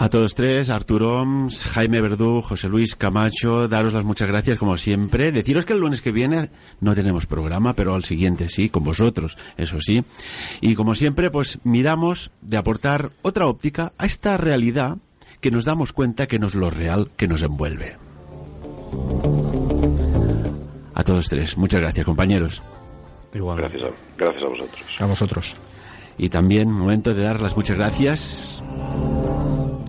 A 0.00 0.08
todos 0.10 0.36
tres, 0.36 0.70
Arturo 0.70 1.22
Oms, 1.22 1.60
Jaime 1.60 2.00
Verdú, 2.00 2.40
José 2.40 2.68
Luis 2.68 2.94
Camacho, 2.94 3.66
daros 3.66 3.92
las 3.94 4.04
muchas 4.04 4.28
gracias 4.28 4.56
como 4.56 4.76
siempre. 4.76 5.32
Deciros 5.32 5.64
que 5.64 5.72
el 5.72 5.80
lunes 5.80 6.02
que 6.02 6.12
viene 6.12 6.50
no 6.80 6.94
tenemos 6.94 7.26
programa, 7.26 7.72
pero 7.72 7.96
al 7.96 8.04
siguiente 8.04 8.48
sí, 8.48 8.68
con 8.68 8.84
vosotros, 8.84 9.36
eso 9.56 9.80
sí. 9.80 10.04
Y 10.60 10.76
como 10.76 10.94
siempre, 10.94 11.32
pues 11.32 11.58
miramos 11.64 12.30
de 12.42 12.56
aportar 12.56 13.10
otra 13.22 13.48
óptica 13.48 13.92
a 13.98 14.06
esta 14.06 14.36
realidad 14.36 14.98
que 15.40 15.50
nos 15.50 15.64
damos 15.64 15.92
cuenta 15.92 16.28
que 16.28 16.38
no 16.38 16.46
es 16.46 16.54
lo 16.54 16.70
real 16.70 17.10
que 17.16 17.26
nos 17.26 17.42
envuelve. 17.42 17.96
A 20.94 21.02
todos 21.02 21.28
tres. 21.28 21.58
Muchas 21.58 21.80
gracias, 21.80 22.06
compañeros. 22.06 22.62
Igual. 23.34 23.58
Gracias 23.58 23.82
a, 23.82 23.88
gracias 24.16 24.44
a 24.44 24.48
vosotros. 24.48 25.00
A 25.00 25.06
vosotros. 25.06 25.56
I 26.18 26.26
també, 26.34 26.64
momento 26.66 27.14
de 27.14 27.22
dar 27.22 27.38
les 27.38 27.54
muchas 27.54 27.78
gràcies 27.78 28.58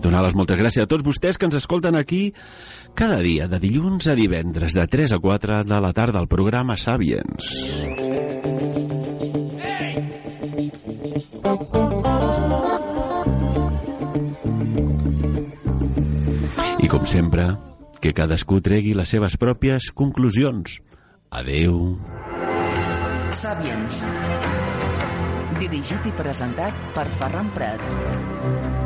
donar 0.02 0.22
les 0.24 0.34
moltes 0.36 0.58
gràcies 0.58 0.84
a 0.84 0.88
tots 0.90 1.04
vostès 1.06 1.38
que 1.38 1.48
ens 1.48 1.56
escolten 1.58 1.96
aquí 1.98 2.32
cada 2.94 3.20
dia, 3.22 3.46
de 3.48 3.60
dilluns 3.62 4.08
a 4.10 4.16
divendres, 4.18 4.74
de 4.74 4.86
3 4.86 5.14
a 5.16 5.18
4 5.22 5.62
de 5.64 5.80
la 5.80 5.92
tarda, 5.96 6.18
al 6.20 6.28
programa 6.28 6.76
Sàviens. 6.76 7.50
I 16.80 16.88
com 16.90 17.06
sempre, 17.06 17.46
que 18.00 18.14
cadascú 18.16 18.60
tregui 18.64 18.96
les 18.96 19.12
seves 19.12 19.36
pròpies 19.40 19.92
conclusions. 19.94 20.80
Adeu. 21.30 21.96
Sàviens. 23.30 24.02
Dirigit 25.60 26.08
i 26.08 26.14
presentat 26.18 26.86
per 26.96 27.06
Ferran 27.20 27.52
Prat. 27.54 28.79